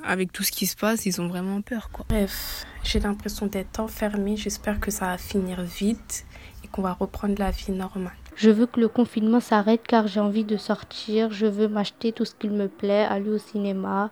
[0.03, 1.89] Avec tout ce qui se passe, ils ont vraiment peur.
[1.91, 2.06] quoi.
[2.08, 4.38] Bref, j'ai l'impression d'être enfermée.
[4.38, 6.25] J'espère que ça va finir vite
[6.63, 8.13] et qu'on va reprendre la vie normale.
[8.38, 12.23] Je veux que le confinement s'arrête car j'ai envie de sortir, je veux m'acheter tout
[12.23, 14.12] ce qu'il me plaît, aller au cinéma.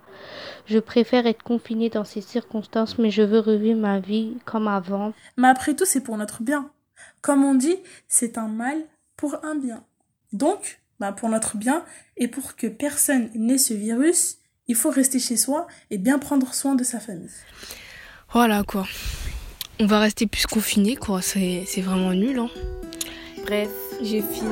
[0.66, 5.14] Je préfère être confinée dans ces circonstances, mais je veux revivre ma vie comme avant.
[5.38, 6.72] Mais après tout, c'est pour notre bien.
[7.22, 8.78] Comme on dit, c'est un mal
[9.16, 9.84] pour un bien.
[10.34, 11.86] Donc, bah pour notre bien
[12.18, 16.52] et pour que personne n'ait ce virus, il faut rester chez soi et bien prendre
[16.52, 17.30] soin de sa famille.
[18.34, 18.88] Voilà quoi.
[19.80, 22.40] On va rester plus confinés quoi, c'est c'est vraiment nul.
[22.40, 22.50] Hein.
[23.46, 23.70] Bref,
[24.02, 24.50] j'ai fini.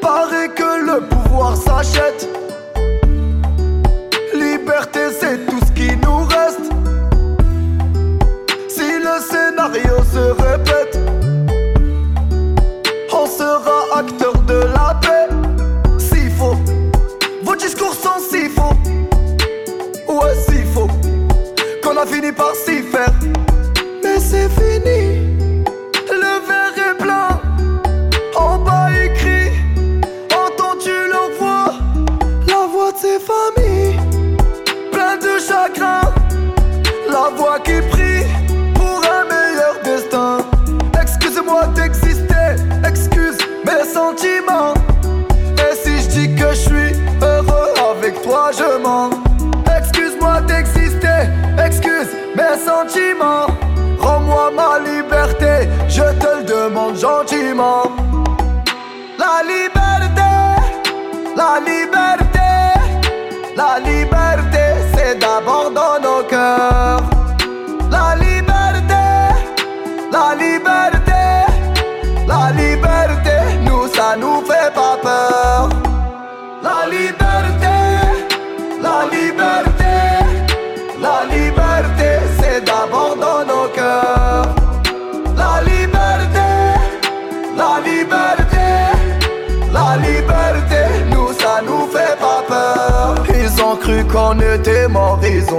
[0.00, 2.28] Paraît que le pouvoir s'achète.
[4.34, 5.45] Liberté, c'est
[56.68, 57.95] demande gentiment.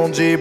[0.07, 0.37] Ont dit.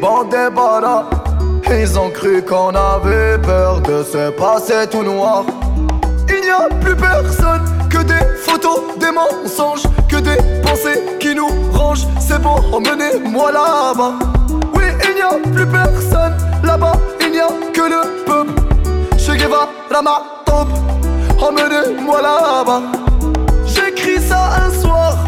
[1.69, 5.45] Ils ont cru qu'on avait peur de se passer tout noir.
[6.29, 11.49] Il n'y a plus personne que des photos, des mensonges, que des pensées qui nous
[11.73, 12.07] rangent.
[12.21, 14.15] C'est bon, emmenez-moi là-bas.
[14.75, 18.53] Oui, il n'y a plus personne là-bas, il n'y a que le peuple.
[19.19, 19.69] Che Guevara,
[20.03, 20.23] ma
[21.41, 22.83] emmenez-moi là-bas.
[23.67, 25.26] J'écris ça un soir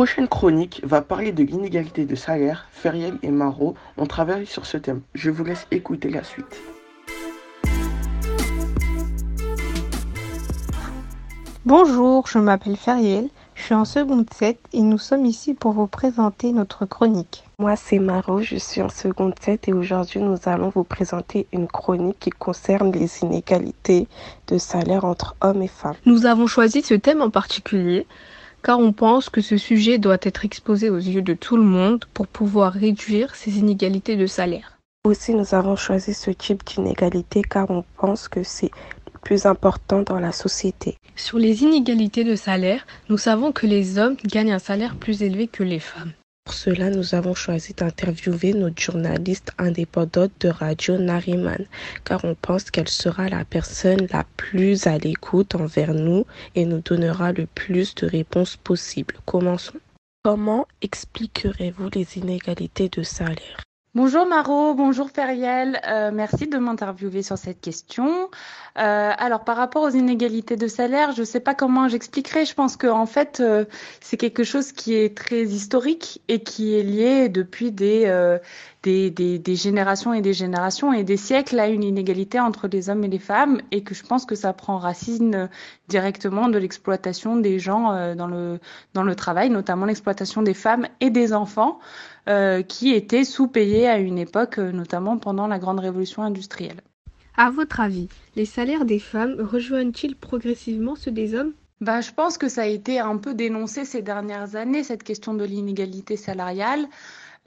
[0.00, 2.68] prochaine chronique va parler de l'inégalité de salaire.
[2.72, 5.02] Feriel et Marot ont travaillé sur ce thème.
[5.12, 6.58] Je vous laisse écouter la suite.
[11.66, 15.86] Bonjour, je m'appelle Feriel, je suis en seconde 7 et nous sommes ici pour vous
[15.86, 17.44] présenter notre chronique.
[17.58, 21.68] Moi, c'est Maro, je suis en seconde 7 et aujourd'hui, nous allons vous présenter une
[21.68, 24.08] chronique qui concerne les inégalités
[24.46, 25.96] de salaire entre hommes et femmes.
[26.06, 28.06] Nous avons choisi ce thème en particulier
[28.62, 32.04] car on pense que ce sujet doit être exposé aux yeux de tout le monde
[32.14, 34.78] pour pouvoir réduire ces inégalités de salaire.
[35.04, 38.70] Aussi, nous avons choisi ce type d'inégalité car on pense que c'est
[39.12, 40.96] le plus important dans la société.
[41.16, 45.46] Sur les inégalités de salaire, nous savons que les hommes gagnent un salaire plus élevé
[45.48, 46.12] que les femmes.
[46.50, 51.64] Pour cela, nous avons choisi d'interviewer notre journaliste indépendante de radio Nariman,
[52.02, 56.26] car on pense qu'elle sera la personne la plus à l'écoute envers nous
[56.56, 59.14] et nous donnera le plus de réponses possibles.
[59.26, 59.78] Commençons.
[60.24, 63.60] Comment expliquerez-vous les inégalités de salaire?
[63.96, 68.30] Bonjour Maro, bonjour Feriel, euh, merci de m'interviewer sur cette question.
[68.78, 72.54] Euh, alors par rapport aux inégalités de salaire, je ne sais pas comment j'expliquerai, je
[72.54, 73.64] pense que en fait euh,
[74.00, 78.38] c'est quelque chose qui est très historique et qui est lié depuis des, euh,
[78.84, 82.90] des, des, des, générations et des générations et des siècles à une inégalité entre les
[82.90, 85.48] hommes et les femmes et que je pense que ça prend racine
[85.88, 88.60] directement de l'exploitation des gens euh, dans, le,
[88.94, 91.80] dans le travail, notamment l'exploitation des femmes et des enfants
[92.28, 96.82] euh, qui étaient sous-payés à une époque, euh, notamment pendant la grande révolution industrielle.
[97.36, 101.52] À votre avis, les salaires des femmes rejoignent-ils progressivement ceux des hommes?
[101.80, 105.32] Bah, je pense que ça a été un peu dénoncé ces dernières années, cette question
[105.32, 106.86] de l'inégalité salariale.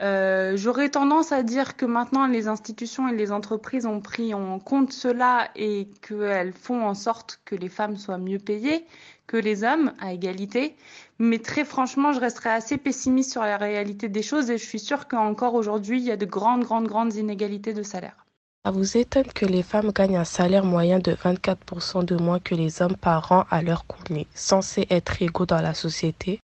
[0.02, 4.58] Euh, J'aurais tendance à dire que maintenant les institutions et les entreprises ont pris en
[4.58, 8.84] compte cela et qu'elles font en sorte que les femmes soient mieux payées
[9.26, 10.76] que les hommes à égalité.
[11.18, 14.78] Mais très franchement, je resterai assez pessimiste sur la réalité des choses et je suis
[14.78, 18.24] sûre qu'encore aujourd'hui, il y a de grandes, grandes, grandes inégalités de salaire.
[18.64, 22.54] Ça vous étonne que les femmes gagnent un salaire moyen de 24% de moins que
[22.54, 26.40] les hommes par an alors qu'on est censé être égaux dans la société?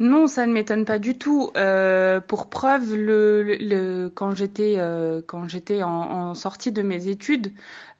[0.00, 1.50] Non, ça ne m'étonne pas du tout.
[1.56, 7.06] Euh, pour preuve, le, le, quand j'étais euh, quand j'étais en, en, sortie de mes
[7.06, 7.52] études,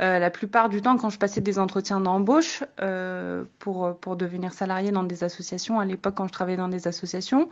[0.02, 4.52] euh, la plupart du temps, quand je passais des entretiens d'embauche euh, pour pour devenir
[4.52, 7.48] salarié dans des associations, à l'époque quand je travaillais dans des associations,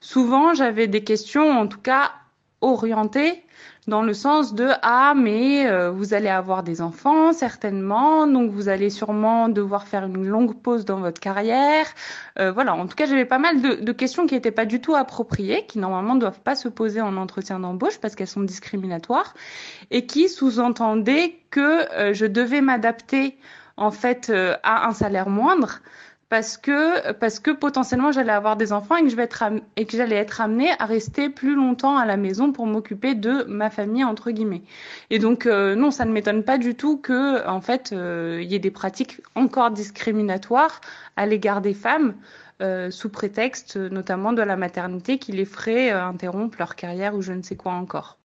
[0.00, 2.12] souvent j'avais des questions, en tout cas
[2.62, 3.42] orientées
[3.88, 8.68] dans le sens de ah mais euh, vous allez avoir des enfants certainement donc vous
[8.68, 11.86] allez sûrement devoir faire une longue pause dans votre carrière
[12.38, 12.74] euh, voilà.
[12.74, 15.66] En tout cas j'avais pas mal de, de questions qui n'étaient pas du tout appropriées
[15.66, 19.34] qui normalement doivent pas se poser en entretien d'embauche parce qu'elles sont discriminatoires
[19.90, 23.36] et qui sous-entendaient que euh, je devais m'adapter
[23.76, 25.80] en fait euh, à un salaire moindre
[26.32, 29.04] parce que potentiellement j'allais avoir des enfants et
[29.84, 33.68] que j'allais être amenée à rester plus longtemps à la maison pour m'occuper de ma
[33.68, 34.62] famille entre guillemets.
[35.10, 38.42] Et donc euh, non, ça ne m'étonne pas du tout que en fait il euh,
[38.42, 40.80] y ait des pratiques encore discriminatoires
[41.16, 42.14] à l'égard des femmes.
[42.60, 47.32] Euh, sous prétexte notamment de la maternité qui les ferait interrompre leur carrière ou je
[47.32, 48.18] ne sais quoi encore.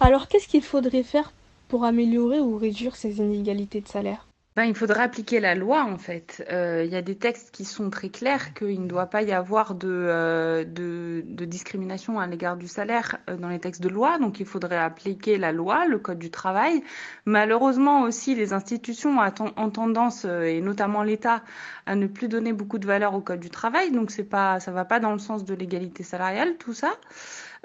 [0.00, 1.30] Alors qu'est-ce qu'il faudrait faire
[1.68, 4.29] pour améliorer ou réduire ces inégalités de salaire?
[4.56, 6.44] Ben, il faudrait appliquer la loi en fait.
[6.50, 9.30] Euh, il y a des textes qui sont très clairs qu'il ne doit pas y
[9.30, 13.88] avoir de, euh, de, de, discrimination à l'égard du salaire euh, dans les textes de
[13.88, 16.82] loi, donc il faudrait appliquer la loi, le code du travail.
[17.26, 19.18] Malheureusement aussi, les institutions
[19.56, 21.44] ont tendance, et notamment l'État,
[21.86, 24.72] à ne plus donner beaucoup de valeur au code du travail, donc c'est pas, ça
[24.72, 26.90] va pas dans le sens de l'égalité salariale, tout ça.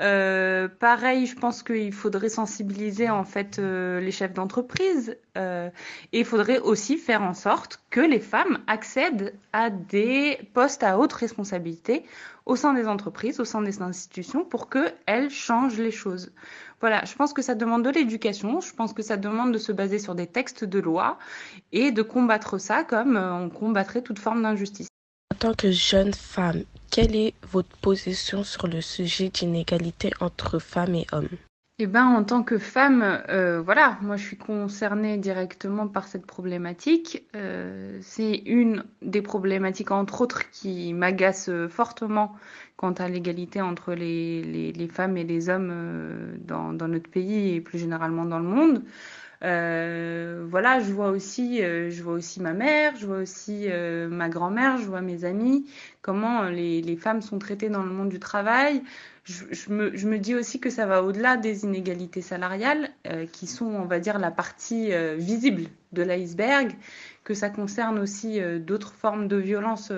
[0.02, 5.70] Euh, pareil, je pense qu'il faudrait sensibiliser en fait euh, les chefs d'entreprise euh,
[6.12, 11.00] et il faudrait aussi faire en sorte que les femmes accèdent à des postes à
[11.00, 12.04] haute responsabilité
[12.46, 16.34] au sein des entreprises, au sein des institutions, pour qu'elles changent les choses.
[16.82, 19.72] Voilà, je pense que ça demande de l'éducation, je pense que ça demande de se
[19.72, 21.18] baser sur des textes de loi
[21.72, 24.90] et de combattre ça comme on combattrait toute forme d'injustice.
[25.36, 30.96] En tant que jeune femme, quelle est votre position sur le sujet d'inégalité entre femmes
[30.96, 31.28] et hommes?
[31.78, 36.26] Eh ben, en tant que femme, euh, voilà, moi je suis concernée directement par cette
[36.26, 37.28] problématique.
[37.36, 42.34] Euh, c'est une des problématiques, entre autres, qui m'agace fortement
[42.78, 47.78] quant à l'égalité entre les, femmes et les hommes euh, dans, notre pays et plus
[47.80, 48.84] généralement dans le monde.
[49.44, 54.08] Euh, voilà, je vois aussi, euh, je vois aussi ma mère, je vois aussi euh,
[54.08, 55.70] ma grand-mère, je vois mes amis,
[56.02, 58.82] comment les, les, femmes sont traitées dans le monde du travail.
[59.26, 63.26] Je, je, me, je me, dis aussi que ça va au-delà des inégalités salariales, euh,
[63.26, 65.64] qui sont, on va dire, la partie euh, visible
[65.94, 66.74] de l'iceberg,
[67.24, 69.92] que ça concerne aussi euh, d'autres formes de violences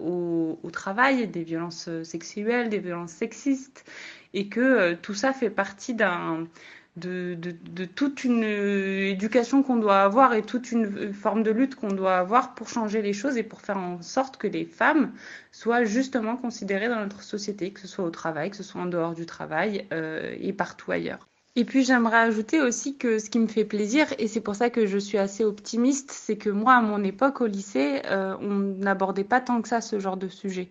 [0.00, 3.84] au, au, travail, des violences sexuelles, des violences sexistes,
[4.32, 6.48] et que tout ça fait partie d'un
[6.96, 7.52] de,
[7.94, 12.54] toute une éducation qu'on doit avoir et toute une forme de lutte qu'on doit avoir
[12.54, 15.12] pour changer les choses et pour faire en sorte que les femmes
[15.50, 18.86] soient justement considérées dans notre société, que ce soit au travail, que ce soit en
[18.86, 21.26] dehors du travail euh, et partout ailleurs.
[21.56, 24.70] Et puis j'aimerais ajouter aussi que ce qui me fait plaisir, et c'est pour ça
[24.70, 28.58] que je suis assez optimiste, c'est que moi, à mon époque, au lycée, euh, on
[28.82, 30.68] n'abordait pas tant que ça ce genre de sujet.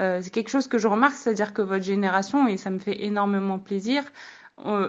[0.00, 3.04] Euh, c'est quelque chose que je remarque, c'est-à-dire que votre génération, et ça me fait
[3.04, 4.08] énormément plaisir, euh,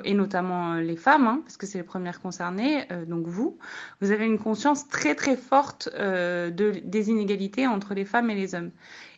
[0.04, 3.58] et notamment euh, les femmes, hein, parce que c'est les premières concernées, euh, donc vous,
[4.02, 8.36] vous avez une conscience très très forte euh, de, des inégalités entre les femmes et
[8.36, 8.72] les hommes.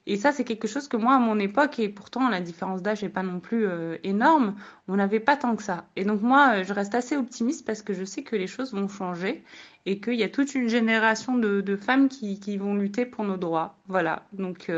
[0.07, 3.01] Et ça, c'est quelque chose que moi, à mon époque, et pourtant la différence d'âge
[3.01, 4.55] n'est pas non plus euh, énorme,
[4.87, 5.87] on n'avait pas tant que ça.
[5.95, 8.87] Et donc moi, je reste assez optimiste parce que je sais que les choses vont
[8.87, 9.43] changer
[9.87, 13.23] et qu'il y a toute une génération de, de femmes qui, qui, vont lutter pour
[13.23, 13.77] nos droits.
[13.87, 14.27] Voilà.
[14.31, 14.69] Donc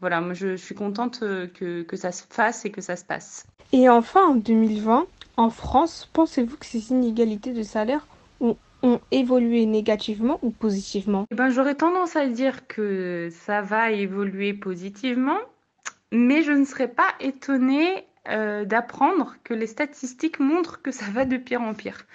[0.00, 3.04] voilà, moi je, je suis contente que, que ça se fasse et que ça se
[3.04, 3.46] passe.
[3.72, 8.06] Et enfin, en 2020, en France, pensez-vous que ces inégalités de salaire
[8.40, 11.26] ont, ont évolué négativement ou positivement?
[11.30, 15.38] Eh ben, j'aurais tendance à dire que ça va évoluer positivement,
[16.12, 21.24] mais je ne serais pas étonnée euh, d'apprendre que les statistiques montrent que ça va
[21.24, 22.06] de pire en pire.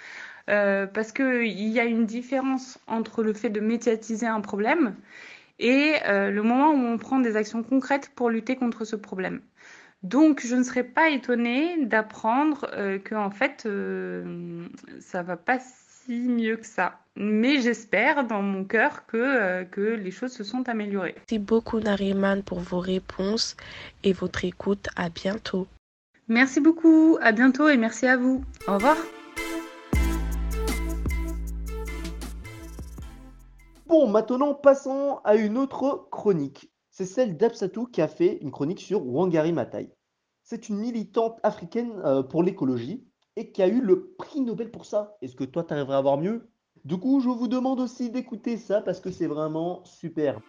[0.50, 4.94] Euh, parce qu'il y a une différence entre le fait de médiatiser un problème
[5.58, 9.40] et euh, le moment où on prend des actions concrètes pour lutter contre ce problème.
[10.04, 14.66] Donc, je ne serais pas étonnée d'apprendre euh, que en fait, euh,
[15.00, 17.00] ça va pas si mieux que ça.
[17.16, 21.14] Mais j'espère dans mon cœur que, euh, que les choses se sont améliorées.
[21.16, 23.56] Merci beaucoup Nariman pour vos réponses
[24.02, 24.88] et votre écoute.
[24.94, 25.66] À bientôt.
[26.28, 28.44] Merci beaucoup, à bientôt et merci à vous.
[28.66, 28.96] Au revoir.
[33.96, 36.68] Bon, maintenant passons à une autre chronique.
[36.90, 39.88] C'est celle d'Absatou qui a fait une chronique sur Wangari Maathai.
[40.42, 44.84] C'est une militante africaine euh, pour l'écologie et qui a eu le prix Nobel pour
[44.84, 45.16] ça.
[45.22, 46.50] Est-ce que toi, tu arriverais à avoir mieux?
[46.84, 50.40] Du coup, je vous demande aussi d'écouter ça parce que c'est vraiment super.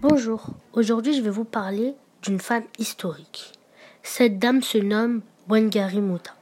[0.00, 3.54] Bonjour, aujourd'hui je vais vous parler d'une femme historique.
[4.04, 6.39] Cette dame se nomme Wangari Maathai.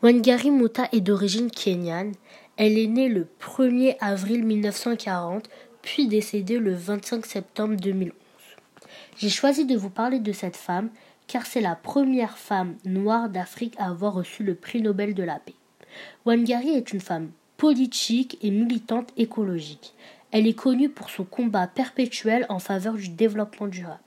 [0.00, 2.12] Wangari Maathai est d'origine kenyane.
[2.56, 5.50] Elle est née le 1er avril 1940,
[5.82, 8.12] puis décédée le 25 septembre 2011.
[9.16, 10.90] J'ai choisi de vous parler de cette femme
[11.26, 15.40] car c'est la première femme noire d'Afrique à avoir reçu le prix Nobel de la
[15.40, 15.54] paix.
[16.24, 19.94] Wangari est une femme politique et militante écologique.
[20.30, 23.98] Elle est connue pour son combat perpétuel en faveur du développement durable,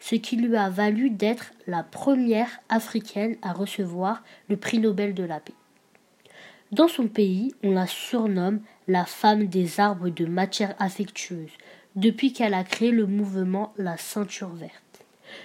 [0.00, 5.24] ce qui lui a valu d'être la première africaine à recevoir le prix Nobel de
[5.24, 5.54] la paix.
[6.72, 11.50] Dans son pays, on la surnomme la femme des arbres de matière affectueuse,
[11.96, 15.04] depuis qu'elle a créé le mouvement La Ceinture Verte.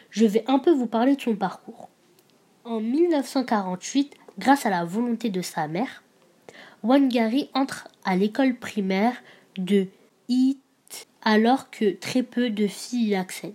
[0.09, 1.89] Je vais un peu vous parler de son parcours.
[2.63, 6.03] En 1948, grâce à la volonté de sa mère,
[6.83, 9.15] Wangari entre à l'école primaire
[9.57, 9.87] de
[10.29, 10.59] It
[11.21, 13.53] alors que très peu de filles y accèdent.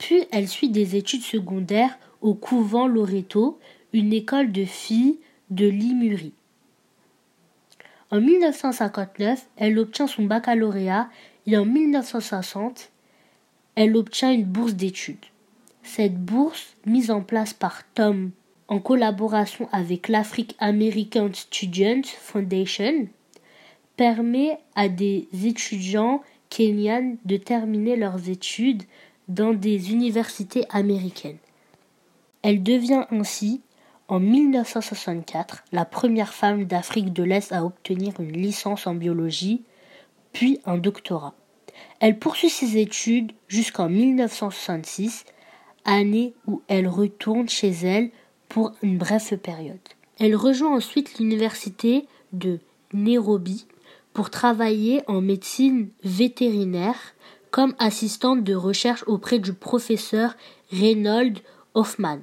[0.00, 3.60] Puis elle suit des études secondaires au couvent Loreto,
[3.92, 5.18] une école de filles
[5.50, 6.32] de Limuri.
[8.10, 11.10] En 1959, elle obtient son baccalauréat
[11.46, 12.90] et en 1960,
[13.74, 15.26] elle obtient une bourse d'études.
[15.82, 18.30] Cette bourse, mise en place par Tom
[18.68, 23.06] en collaboration avec l'Afrique American Student Foundation,
[23.98, 28.84] permet à des étudiants kenyans de terminer leurs études
[29.30, 31.38] dans des universités américaines.
[32.42, 33.62] Elle devient ainsi,
[34.08, 39.62] en 1964, la première femme d'Afrique de l'Est à obtenir une licence en biologie,
[40.32, 41.34] puis un doctorat.
[42.00, 45.24] Elle poursuit ses études jusqu'en 1966,
[45.84, 48.10] année où elle retourne chez elle
[48.48, 49.78] pour une brève période.
[50.18, 52.58] Elle rejoint ensuite l'université de
[52.92, 53.66] Nairobi
[54.12, 57.14] pour travailler en médecine vétérinaire
[57.50, 60.34] comme assistante de recherche auprès du professeur
[60.72, 61.38] Reynold
[61.74, 62.20] Hoffman.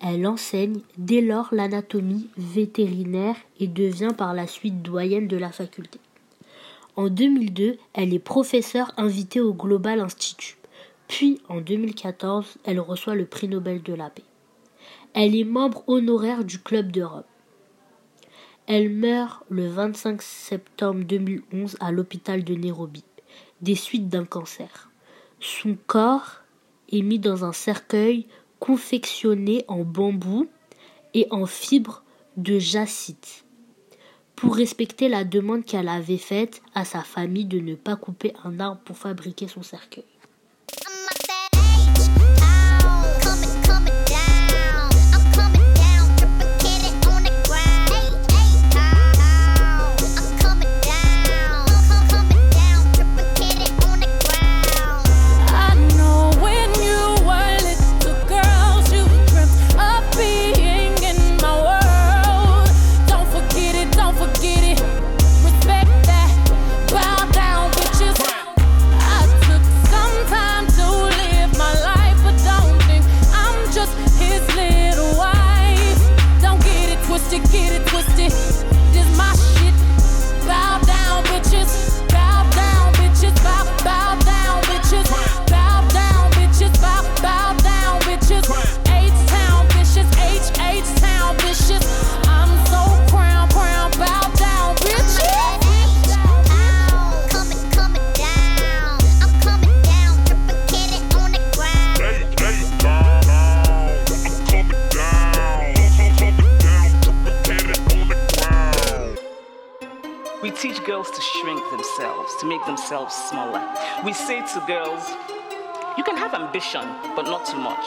[0.00, 5.98] Elle enseigne dès lors l'anatomie vétérinaire et devient par la suite doyenne de la faculté.
[6.96, 10.58] En 2002, elle est professeure invitée au Global Institute.
[11.08, 14.22] Puis, en 2014, elle reçoit le prix Nobel de la paix.
[15.12, 17.26] Elle est membre honoraire du Club d'Europe.
[18.66, 23.04] Elle meurt le 25 septembre 2011 à l'hôpital de Nairobi,
[23.64, 24.90] des suites d'un cancer.
[25.40, 26.42] Son corps
[26.92, 28.28] est mis dans un cercueil
[28.60, 30.46] confectionné en bambou
[31.14, 32.04] et en fibres
[32.36, 33.44] de jacite
[34.36, 38.60] pour respecter la demande qu'elle avait faite à sa famille de ne pas couper un
[38.60, 40.04] arbre pour fabriquer son cercueil.
[112.44, 113.62] To make themselves smaller.
[114.04, 115.02] We say to girls,
[115.96, 116.84] you can have ambition,
[117.16, 117.86] but not too much.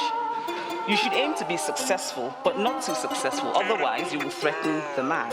[0.89, 5.03] You should aim to be successful, but not too successful, otherwise, you will threaten the
[5.03, 5.31] man.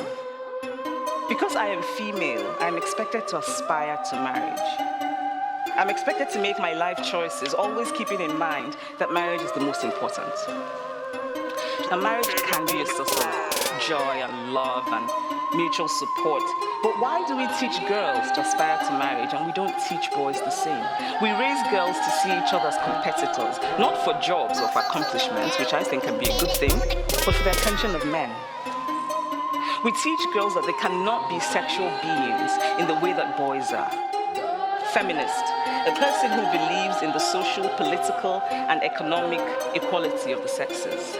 [1.28, 4.60] Because I am female, I am expected to aspire to marriage.
[5.76, 9.60] I'm expected to make my life choices, always keeping in mind that marriage is the
[9.60, 10.34] most important.
[11.90, 15.10] A marriage can be a source of joy and love and
[15.56, 16.42] mutual support.
[16.82, 20.40] But why do we teach girls to aspire to marriage and we don't teach boys
[20.40, 20.84] the same?
[21.22, 25.58] We raise girls to see each other as competitors, not for jobs or for accomplishments,
[25.58, 26.76] which I think can be a good thing,
[27.24, 28.30] but for the attention of men.
[29.84, 33.92] We teach girls that they cannot be sexual beings in the way that boys are.
[34.92, 35.44] Feminist,
[35.86, 39.40] a person who believes in the social, political, and economic
[39.74, 41.16] equality of the sexes.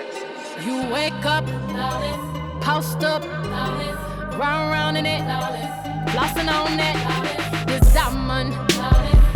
[0.65, 1.45] You wake up,
[2.65, 3.23] post up,
[4.41, 5.21] round round in it,
[6.13, 6.97] flossing on it.
[7.69, 8.53] This diamond,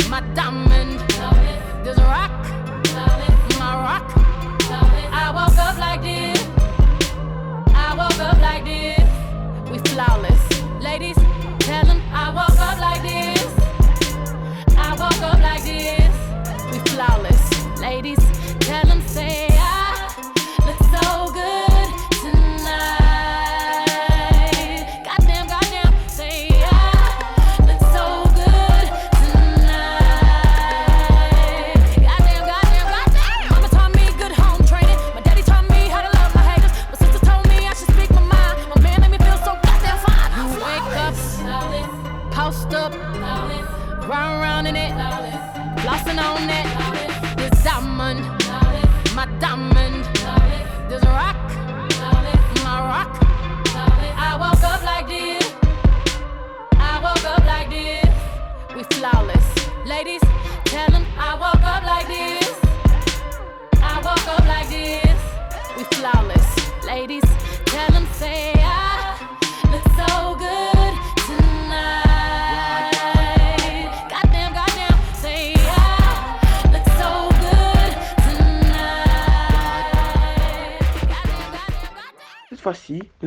[0.09, 0.99] my diamond,
[1.85, 2.31] this rock,
[3.59, 4.07] my rock.
[5.21, 6.41] I woke up like this,
[7.75, 8.97] I woke up like this.
[9.69, 10.38] We flawless,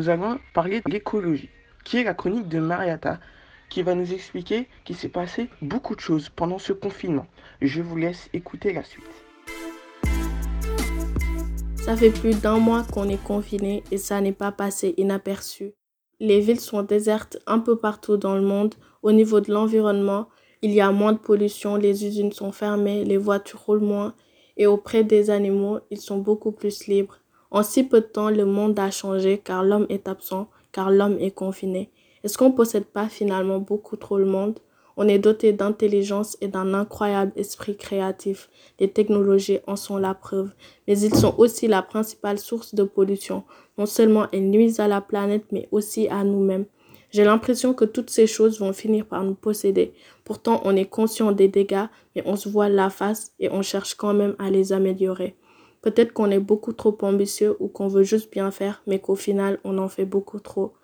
[0.03, 1.49] nous allons parler de l'écologie,
[1.85, 3.21] qui est la chronique de Mariata,
[3.69, 7.29] qui va nous expliquer qu'il s'est passé beaucoup de choses pendant ce confinement.
[7.61, 9.05] Je vous laisse écouter la suite.
[11.77, 15.73] Ça fait plus d'un mois qu'on est confiné et ça n'est pas passé inaperçu.
[16.19, 18.75] Les villes sont désertes un peu partout dans le monde.
[19.05, 20.29] Au niveau de l'environnement,
[20.63, 24.17] il y a moins de pollution, les usines sont fermées, les voitures roulent moins
[24.57, 27.22] et auprès des animaux, ils sont beaucoup plus libres.
[27.55, 31.19] En si peu de temps, le monde a changé car l'homme est absent, car l'homme
[31.21, 31.91] est confiné.
[32.25, 34.59] Est-ce qu'on possède pas finalement beaucoup trop le monde?
[34.97, 38.49] On est doté d'intelligence et d'un incroyable esprit créatif.
[38.81, 40.53] Les technologies en sont la preuve,
[40.89, 43.45] mais ils sont aussi la principale source de pollution.
[43.77, 46.65] Non seulement elles nuisent à la planète, mais aussi à nous-mêmes.
[47.11, 49.93] J'ai l'impression que toutes ces choses vont finir par nous posséder.
[50.25, 53.95] Pourtant, on est conscient des dégâts, mais on se voile la face et on cherche
[53.95, 55.37] quand même à les améliorer.
[55.83, 59.59] Peut-être qu'on est beaucoup trop ambitieux ou qu'on veut juste bien faire, mais qu'au final,
[59.65, 60.75] on en fait beaucoup trop.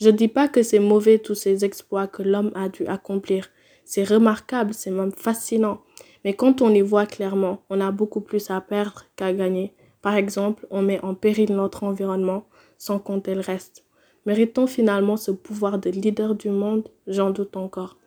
[0.00, 3.50] Je dis pas que c'est mauvais tous ces exploits que l'homme a dû accomplir.
[3.84, 5.80] C'est remarquable, c'est même fascinant.
[6.24, 9.74] Mais quand on y voit clairement, on a beaucoup plus à perdre qu'à gagner.
[10.02, 12.46] Par exemple, on met en péril notre environnement
[12.78, 13.84] sans compter le reste.
[14.26, 16.88] Méritons finalement ce pouvoir de leader du monde?
[17.06, 17.98] J'en doute encore.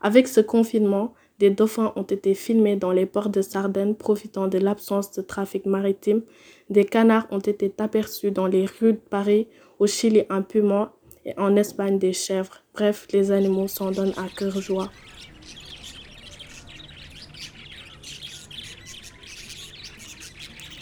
[0.00, 4.58] Avec ce confinement, des dauphins ont été filmés dans les ports de Sardaigne profitant de
[4.58, 6.22] l'absence de trafic maritime.
[6.70, 9.46] Des canards ont été aperçus dans les rues de Paris,
[9.78, 10.94] au Chili un puma
[11.26, 12.62] et en Espagne des chèvres.
[12.74, 14.90] Bref, les animaux s'en donnent à cœur joie.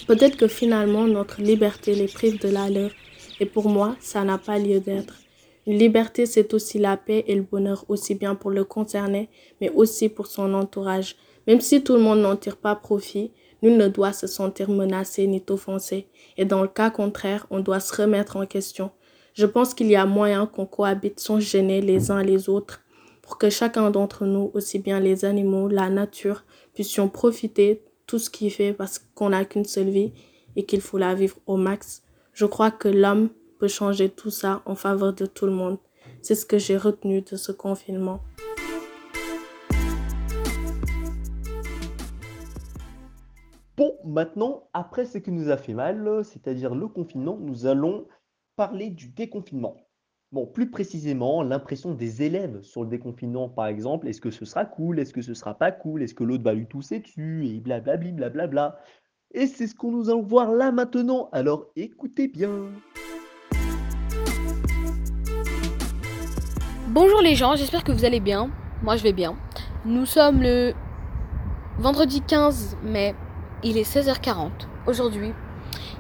[0.07, 2.91] Peut-être que finalement notre liberté les prive de la leur.
[3.41, 5.24] Et pour moi, ça n'a pas lieu d'être.
[5.67, 9.71] Une liberté, c'est aussi la paix et le bonheur, aussi bien pour le concerné, mais
[9.71, 11.17] aussi pour son entourage.
[11.47, 15.27] Même si tout le monde n'en tire pas profit, nul ne doit se sentir menacé
[15.27, 16.07] ni offensé.
[16.37, 18.91] Et dans le cas contraire, on doit se remettre en question.
[19.33, 22.83] Je pense qu'il y a moyen qu'on cohabite sans gêner les uns les autres
[23.23, 26.45] pour que chacun d'entre nous, aussi bien les animaux, la nature,
[26.75, 30.13] puissions profiter tout ce qu'il fait parce qu'on n'a qu'une seule vie
[30.57, 32.03] et qu'il faut la vivre au max.
[32.35, 33.31] Je crois que l'homme
[33.69, 35.79] changer tout ça en faveur de tout le monde.
[36.23, 38.21] C'est ce que j'ai retenu de ce confinement.
[43.77, 48.07] Bon, maintenant, après ce qui nous a fait mal, c'est-à-dire le confinement, nous allons
[48.57, 49.77] parler du déconfinement.
[50.31, 54.65] Bon, plus précisément, l'impression des élèves sur le déconfinement, par exemple, est-ce que ce sera
[54.65, 57.61] cool, est-ce que ce sera pas cool, est-ce que l'autre va lui tousser dessus, et
[57.61, 58.79] blablabli, blablabla.
[59.33, 62.69] Et c'est ce que nous allons voir là maintenant, alors écoutez bien.
[66.95, 68.51] Bonjour les gens, j'espère que vous allez bien.
[68.85, 69.35] Moi je vais bien.
[69.85, 70.73] Nous sommes le
[71.79, 73.17] vendredi 15 mai,
[73.65, 74.51] il est 16h40.
[74.87, 75.33] Aujourd'hui,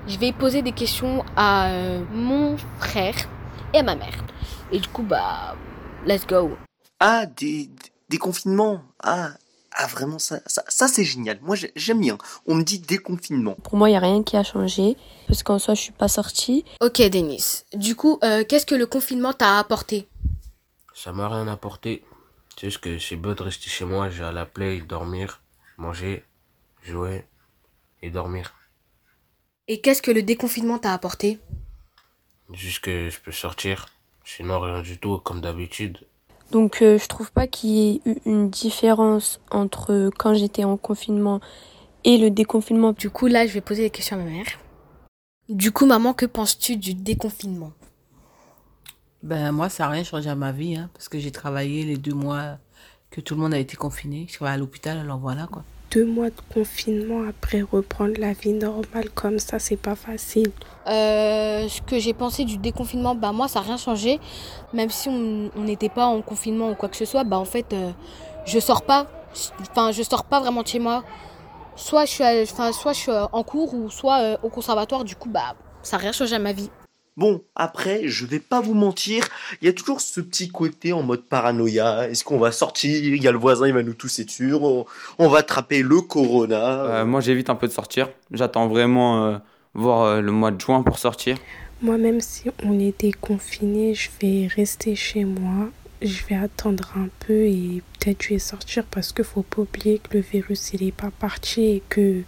[0.06, 3.16] je vais poser des questions à euh, mon frère
[3.72, 4.14] et à ma mère.
[4.70, 5.56] Et du coup, bah,
[6.06, 6.50] let's go.
[7.00, 7.68] Ah, des,
[8.08, 8.80] des confinements.
[9.02, 9.30] Ah,
[9.76, 11.38] ah vraiment, ça, ça, ça c'est génial.
[11.42, 12.18] Moi, j'ai- j'aime bien.
[12.46, 13.56] On me dit déconfinement.
[13.64, 14.96] Pour moi, il n'y a rien qui a changé.
[15.26, 16.64] Parce qu'en soi, je suis pas sortie.
[16.80, 20.06] Ok Denis, du coup, euh, qu'est-ce que le confinement t'a apporté?
[20.94, 22.04] Ça m'a rien apporté.
[22.56, 25.42] C'est juste que c'est beau de rester chez moi, j'ai à la play, dormir,
[25.76, 26.24] manger,
[26.82, 27.24] jouer
[28.00, 28.54] et dormir.
[29.66, 31.40] Et qu'est-ce que le déconfinement t'a apporté?
[32.52, 33.88] Juste que je peux sortir.
[34.24, 36.06] Sinon, rien du tout, comme d'habitude.
[36.52, 40.76] Donc, euh, je trouve pas qu'il y ait eu une différence entre quand j'étais en
[40.76, 41.40] confinement
[42.04, 42.92] et le déconfinement.
[42.92, 44.46] Du coup, là, je vais poser des questions à ma mère.
[45.48, 47.72] Du coup, maman, que penses-tu du déconfinement?
[49.24, 51.96] Ben moi, ça n'a rien changé à ma vie, hein, parce que j'ai travaillé les
[51.96, 52.58] deux mois
[53.10, 54.26] que tout le monde a été confiné.
[54.28, 55.62] Je travaillais à l'hôpital, alors voilà quoi.
[55.92, 60.50] Deux mois de confinement après reprendre la vie normale comme ça, c'est pas facile.
[60.88, 64.20] Euh, ce que j'ai pensé du déconfinement, bah moi ça n'a rien changé.
[64.74, 67.46] Même si on on n'était pas en confinement ou quoi que ce soit, bah en
[67.46, 67.92] fait euh,
[68.44, 69.06] je sors pas.
[69.70, 71.02] Enfin je sors pas vraiment de chez moi.
[71.76, 75.04] Soit je suis, à- soit je suis en cours ou soit euh, au conservatoire.
[75.04, 76.70] Du coup bah ça n'a rien changé à ma vie.
[77.16, 79.28] Bon, après, je vais pas vous mentir,
[79.62, 82.08] il y a toujours ce petit côté en mode paranoïa.
[82.08, 82.90] Est-ce qu'on va sortir?
[82.90, 84.52] Il y a le voisin, il va nous tousser dessus.
[84.52, 84.84] On,
[85.20, 86.84] on va attraper le corona.
[86.84, 88.08] Euh, moi, j'évite un peu de sortir.
[88.32, 89.38] J'attends vraiment euh,
[89.74, 91.36] voir euh, le mois de juin pour sortir.
[91.82, 95.70] Moi, même si on était confiné, je vais rester chez moi.
[96.02, 100.00] Je vais attendre un peu et peut-être je vais sortir parce qu'il faut pas oublier
[100.00, 102.22] que le virus il est pas parti et que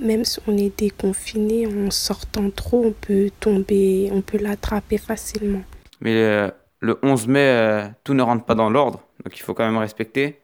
[0.00, 5.62] même si on est déconfiné, en sortant trop, on peut tomber, on peut l'attraper facilement.
[6.00, 9.02] Mais euh, le 11 mai, euh, tout ne rentre pas dans l'ordre.
[9.24, 10.40] Donc il faut quand même respecter.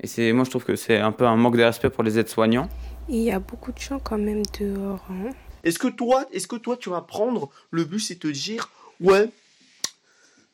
[0.00, 2.18] Et c'est, moi, je trouve que c'est un peu un manque de respect pour les
[2.18, 2.68] aides-soignants.
[3.08, 5.04] Il y a beaucoup de gens quand même dehors.
[5.10, 5.30] hein.
[5.64, 8.70] Est-ce que toi, est-ce que toi, tu vas prendre le bus et te dire,
[9.00, 9.28] ouais,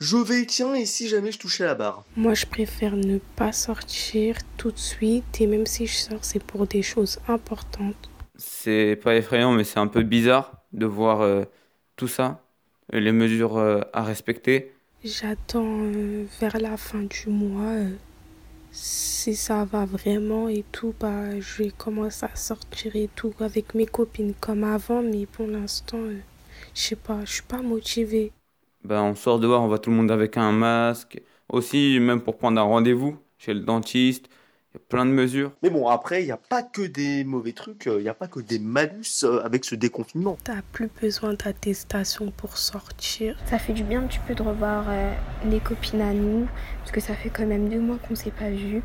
[0.01, 2.05] je vais, tiens, et si jamais je touchais la barre?
[2.16, 6.43] Moi, je préfère ne pas sortir tout de suite et même si je sors, c'est
[6.43, 8.09] pour des choses importantes.
[8.37, 11.45] C'est pas effrayant, mais c'est un peu bizarre de voir euh,
[11.97, 12.43] tout ça,
[12.93, 14.72] les mesures euh, à respecter.
[15.05, 17.76] J'attends euh, vers la fin du mois.
[18.72, 23.74] si ça va vraiment et tout, bah, je vais commencer à sortir et tout avec
[23.74, 25.03] mes copines comme avant.
[25.03, 26.01] Mais pour l'instant,
[26.74, 28.32] je sais pas, je suis pas motivée.
[28.82, 31.20] Ben, on sort dehors, on voit tout le monde avec un masque.
[31.49, 34.28] Aussi, même pour prendre un rendez-vous chez le dentiste,
[34.75, 35.53] il y a plein de mesures.
[35.62, 38.14] Mais bon, après, il n'y a pas que des mauvais trucs, euh, il n'y a
[38.14, 40.37] pas que des malus euh, avec ce déconfinement.
[40.43, 43.37] T'as plus besoin d'attestation pour sortir.
[43.47, 45.12] Ça fait du bien un petit peu de revoir euh,
[45.49, 46.49] les copines à nous,
[46.81, 48.83] parce que ça fait quand même deux mois qu'on s'est pas vus.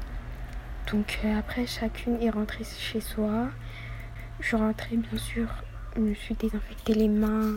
[0.92, 3.48] Donc euh, après, chacune est rentrée chez soi.
[4.40, 5.48] Je suis rentrée, bien sûr,
[5.96, 7.56] je me suis désinfecté les mains,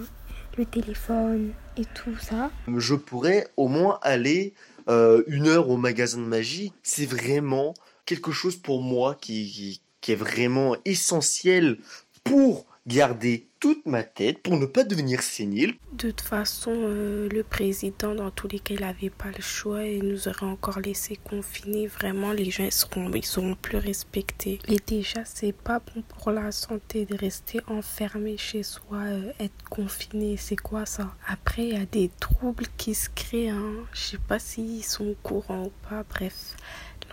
[0.56, 2.50] le téléphone et tout ça.
[2.76, 4.54] Je pourrais au moins aller
[4.88, 6.72] euh, une heure au magasin de magie.
[6.82, 7.74] C'est vraiment
[8.06, 11.78] quelque chose pour moi qui, qui, est vraiment essentiel
[12.24, 15.76] pour garder toute ma tête, pour ne pas devenir sénile.
[15.92, 19.84] De toute façon, euh, le président, dans tous les cas, il n'avait pas le choix
[19.84, 21.86] et nous aurait encore laissé confiner.
[21.86, 24.58] Vraiment, les gens ils seront, ils seront plus respectés.
[24.66, 29.62] Et déjà, c'est pas bon pour la santé de rester enfermé chez soi, euh, être
[29.70, 30.36] confiné.
[30.36, 31.14] C'est quoi ça?
[31.28, 33.50] Après, il y a des troubles qui se créent.
[33.50, 33.74] Hein.
[33.92, 36.02] Je sais pas s'ils sont au courant ou pas.
[36.10, 36.56] Bref,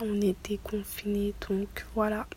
[0.01, 2.27] on était confinés, donc voilà.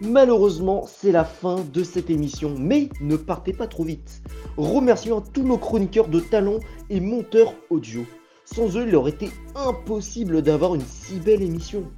[0.00, 4.22] Malheureusement, c'est la fin de cette émission, mais ne partez pas trop vite.
[4.56, 6.58] Remercions tous nos chroniqueurs de talent
[6.90, 8.04] et monteurs audio.
[8.44, 11.90] Sans eux, il aurait été impossible d'avoir une si belle émission.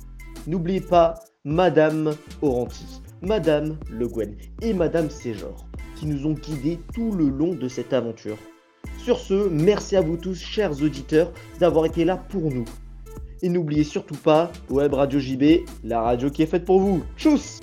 [0.47, 1.15] N'oubliez pas
[1.45, 7.55] Madame Oranti, Madame Le Guen et Madame Séjor, qui nous ont guidés tout le long
[7.55, 8.39] de cette aventure.
[8.99, 12.65] Sur ce, merci à vous tous, chers auditeurs, d'avoir été là pour nous.
[13.43, 17.03] Et n'oubliez surtout pas, Web Radio JB, la radio qui est faite pour vous.
[17.17, 17.61] Tchuss